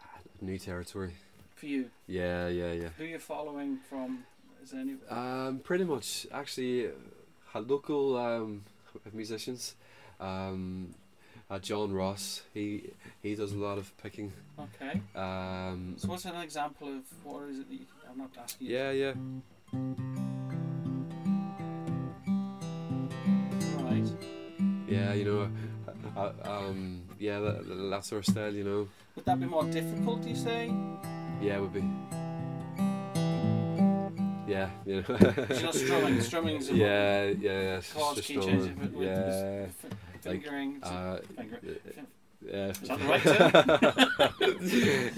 uh, 0.01 0.19
new 0.41 0.57
territory. 0.59 1.13
For 1.55 1.65
you, 1.65 1.89
Yeah, 2.05 2.47
yeah, 2.49 2.71
yeah. 2.73 2.89
who 2.97 3.03
you 3.03 3.17
following 3.17 3.79
from? 3.89 4.25
Is 4.63 4.71
there 4.71 4.81
any? 4.81 4.95
Um, 5.09 5.59
pretty 5.63 5.85
much, 5.85 6.27
actually, 6.31 6.87
uh, 6.87 7.59
local 7.61 8.15
um, 8.17 8.63
musicians. 9.11 9.75
Um, 10.19 10.93
uh, 11.49 11.59
John 11.59 11.93
Ross, 11.93 12.41
he 12.53 12.91
he 13.21 13.35
does 13.35 13.53
a 13.53 13.57
lot 13.57 13.77
of 13.77 13.95
picking. 13.97 14.33
Okay. 14.59 15.01
Um, 15.15 15.95
So 15.97 16.07
what's 16.09 16.25
an 16.25 16.35
example 16.35 16.87
of 16.89 17.03
what 17.23 17.49
is 17.49 17.59
it 17.59 17.69
that 17.69 17.75
you, 17.75 17.85
I'm 18.09 18.17
not 18.17 18.31
asking 18.37 18.67
you. 18.67 18.75
yeah, 18.77 18.91
yeah. 18.91 19.13
Right. 23.83 24.07
Yeah, 24.87 25.13
you 25.13 25.25
know, 25.25 25.49
uh, 26.15 26.19
uh, 26.19 26.49
um, 26.49 27.01
yeah, 27.19 27.39
that, 27.39 27.89
that 27.91 28.05
sort 28.05 28.27
of 28.27 28.33
style, 28.33 28.53
you 28.53 28.63
know. 28.63 28.87
Would 29.15 29.25
that 29.25 29.39
be 29.39 29.45
more 29.45 29.63
difficult? 29.65 30.21
Do 30.23 30.29
you 30.29 30.35
say? 30.35 30.73
Yeah, 31.41 31.57
it 31.57 31.61
would 31.61 31.73
be. 31.73 31.83
Yeah, 34.47 34.69
you 34.85 35.03
know. 35.07 35.17
It's 35.49 35.61
not 35.61 35.75
strumming. 35.75 36.21
Strumming's 36.29 36.69
a 36.69 36.75
yeah, 36.75 37.25
yeah, 37.25 37.61
yeah. 37.61 37.81
chords, 37.93 38.15
just 38.17 38.27
key 38.27 38.39
changes, 38.39 38.69
Yeah, 38.97 39.65
fingering. 40.21 40.79
uh, 40.83 41.17
finger, 41.35 41.59
yeah. 42.45 42.67
Is 42.69 42.79
that 42.79 42.99
the 42.99 43.05
right 43.05 43.25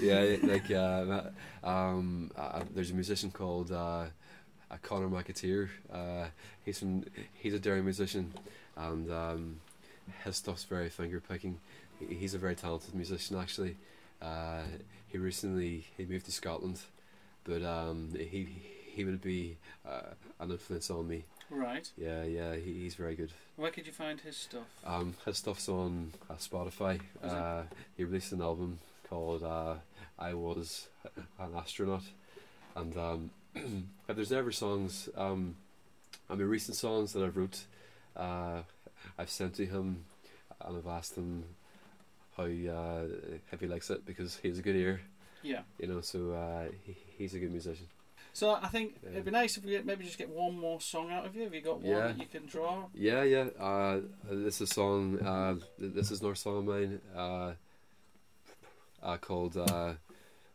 yeah, 0.00 0.36
like 0.52 0.70
uh, 0.70 1.22
um, 1.68 2.30
uh, 2.36 2.62
there's 2.74 2.90
a 2.90 2.94
musician 2.94 3.30
called 3.30 3.70
uh, 3.70 4.06
uh, 4.70 4.76
Conor 4.82 5.08
McAteer. 5.08 5.68
Uh, 5.92 6.26
he's 6.64 6.78
from 6.78 7.04
he's 7.34 7.54
a 7.54 7.58
Derry 7.60 7.82
musician, 7.82 8.32
and 8.76 9.10
um, 9.12 9.60
his 10.24 10.36
stuff's 10.36 10.64
very 10.64 10.88
finger 10.88 11.20
picking. 11.20 11.60
He's 12.08 12.34
a 12.34 12.38
very 12.38 12.56
talented 12.56 12.94
musician 12.94 13.36
actually. 13.38 13.76
Uh, 14.20 14.62
he 15.06 15.18
recently 15.18 15.84
he 15.96 16.04
moved 16.04 16.24
to 16.26 16.32
Scotland, 16.32 16.80
but 17.44 17.62
um, 17.62 18.10
he 18.18 18.48
he 18.94 19.04
would 19.04 19.20
be 19.22 19.56
uh, 19.88 20.14
an 20.40 20.50
influence 20.50 20.90
on 20.90 21.06
me. 21.08 21.24
right. 21.50 21.90
Yeah, 21.96 22.24
yeah, 22.24 22.54
he, 22.56 22.72
he's 22.82 22.94
very 22.94 23.14
good. 23.14 23.32
Where 23.56 23.70
could 23.70 23.86
you 23.86 23.92
find 23.92 24.20
his 24.20 24.36
stuff? 24.36 24.66
Um, 24.86 25.14
his 25.24 25.38
stuff's 25.38 25.68
on 25.68 26.12
uh, 26.28 26.34
Spotify. 26.34 27.00
Uh, 27.22 27.62
he 27.96 28.04
released 28.04 28.32
an 28.32 28.40
album 28.42 28.78
called 29.08 29.42
uh, 29.42 29.74
"I 30.18 30.34
Was 30.34 30.88
an 31.38 31.54
Astronaut," 31.56 32.02
and 32.76 32.96
um, 32.96 33.30
there's 34.06 34.32
ever 34.32 34.52
songs, 34.52 35.08
um, 35.16 35.56
I 36.28 36.34
mean, 36.34 36.46
recent 36.48 36.76
songs 36.76 37.12
that 37.12 37.22
I've 37.24 37.36
wrote, 37.36 37.64
uh, 38.16 38.62
I've 39.18 39.30
sent 39.30 39.54
to 39.54 39.66
him, 39.66 40.04
and 40.64 40.76
I've 40.76 40.86
asked 40.86 41.16
him 41.16 41.44
how 42.36 42.44
uh, 42.44 43.06
if 43.52 43.60
he 43.60 43.66
likes 43.66 43.90
it 43.90 44.06
because 44.06 44.36
he 44.36 44.48
has 44.48 44.58
a 44.58 44.62
good 44.62 44.76
ear, 44.76 45.00
Yeah. 45.42 45.62
you 45.78 45.86
know. 45.88 46.00
So 46.00 46.32
uh, 46.32 46.70
he, 46.84 46.96
he's 47.18 47.34
a 47.34 47.38
good 47.38 47.50
musician. 47.50 47.86
So 48.40 48.54
I 48.54 48.68
think 48.68 48.98
Yeah. 49.02 49.10
it'd 49.10 49.26
be 49.26 49.30
nice 49.32 49.58
if 49.58 49.64
we 49.64 49.72
get- 49.72 49.84
maybe 49.84 50.02
just 50.02 50.16
get 50.16 50.30
one 50.30 50.58
more 50.58 50.80
song 50.80 51.10
out 51.12 51.26
of 51.26 51.36
you. 51.36 51.42
Have 51.42 51.52
you 51.52 51.60
got 51.60 51.80
one 51.82 51.90
Yeah. 51.90 52.06
that 52.08 52.18
you 52.18 52.24
can 52.24 52.46
draw? 52.46 52.88
Yeah, 52.94 53.22
yeah. 53.22 53.48
Uh, 53.58 54.00
this 54.30 54.62
is 54.62 54.70
a 54.70 54.74
song. 54.74 55.18
Uh, 55.20 55.58
this 55.76 56.10
is 56.10 56.20
another 56.20 56.34
song 56.36 56.56
of 56.60 56.64
mine. 56.64 57.02
Uh, 57.14 57.52
uh, 59.02 59.18
called 59.18 59.58
uh, 59.58 59.92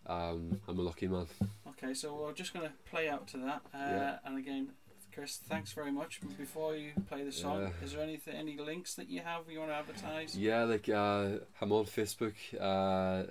um, 0.07 0.59
"I'm 0.67 0.79
a 0.79 0.81
Lucky 0.81 1.07
Man." 1.07 1.27
Okay, 1.67 1.93
so 1.93 2.15
we're 2.15 2.33
just 2.33 2.55
going 2.55 2.67
to 2.67 2.73
play 2.89 3.07
out 3.07 3.27
to 3.27 3.37
that. 3.37 3.61
Uh, 3.71 3.77
Yeah. 3.77 4.19
And 4.23 4.39
again, 4.39 4.73
Chris, 5.13 5.37
thanks 5.37 5.71
very 5.73 5.91
much. 5.91 6.21
Before 6.39 6.75
you 6.75 6.91
play 7.07 7.23
the 7.23 7.31
song, 7.31 7.61
Yeah. 7.61 7.83
is 7.85 7.91
there 7.93 8.01
anything, 8.01 8.33
any 8.33 8.57
links 8.57 8.95
that 8.95 9.09
you 9.09 9.21
have 9.21 9.47
you 9.47 9.59
want 9.59 9.69
to 9.69 9.75
advertise? 9.75 10.35
Yeah, 10.35 10.63
like 10.63 10.89
uh, 10.89 11.37
I'm 11.61 11.71
on 11.71 11.85
Facebook. 11.85 12.33
Uh, 12.59 13.27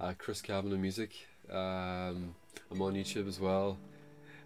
uh, 0.00 0.14
Chris 0.16 0.40
Kavanagh 0.40 0.78
Music. 0.78 1.10
Um, 1.50 2.36
I'm 2.70 2.82
on 2.82 2.94
YouTube 2.94 3.28
as 3.28 3.40
well. 3.40 3.78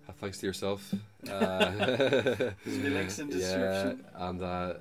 Uh, 0.08 0.12
thanks 0.20 0.38
to 0.38 0.46
yourself. 0.46 0.94
Uh, 1.30 2.52
links 2.64 3.18
in 3.18 3.28
the 3.28 3.36
yeah, 3.36 3.92
and 4.14 4.42
uh, 4.42 4.72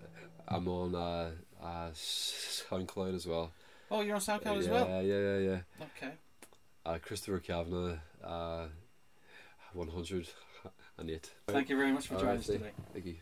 I'm 0.48 0.66
on 0.70 0.96
uh, 0.96 1.32
uh, 1.62 1.90
SoundCloud 1.92 3.14
as 3.14 3.28
well. 3.28 3.52
Oh, 3.92 4.00
you're 4.00 4.16
on 4.16 4.22
SoundCloud 4.22 4.60
as 4.60 4.70
well. 4.70 4.88
Yeah, 4.88 5.02
yeah, 5.02 5.38
yeah. 5.38 5.60
Okay. 5.82 6.14
Uh, 6.86 6.98
Christopher 7.00 7.40
Kavanagh, 7.40 7.98
uh, 8.24 8.68
108. 9.74 11.32
Thank 11.48 11.70
you 11.70 11.76
very 11.76 11.92
much 11.92 12.08
for 12.08 12.16
joining 12.16 12.38
us 12.38 12.46
today. 12.46 12.72
Thank 12.94 13.06
you. 13.06 13.16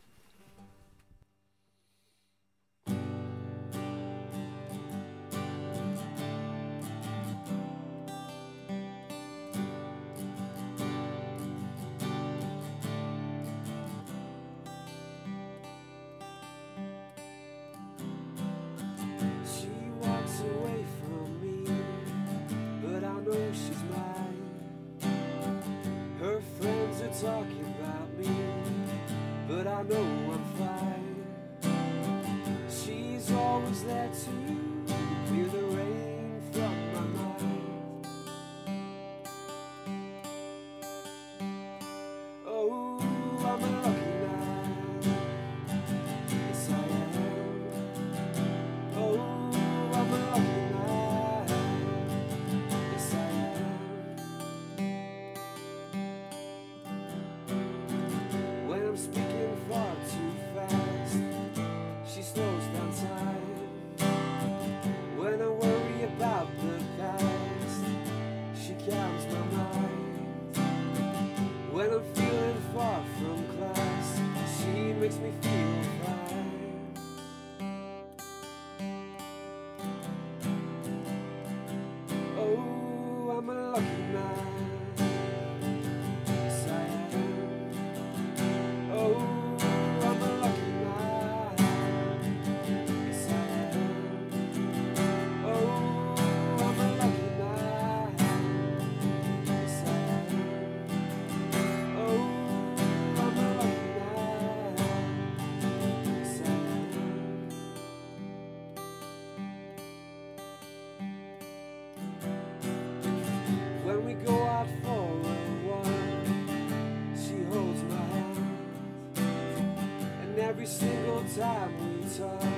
Single 120.68 121.24
time 121.36 122.02
we 122.02 122.10
talk, 122.18 122.57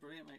brilliant, 0.00 0.28
mate. 0.28 0.37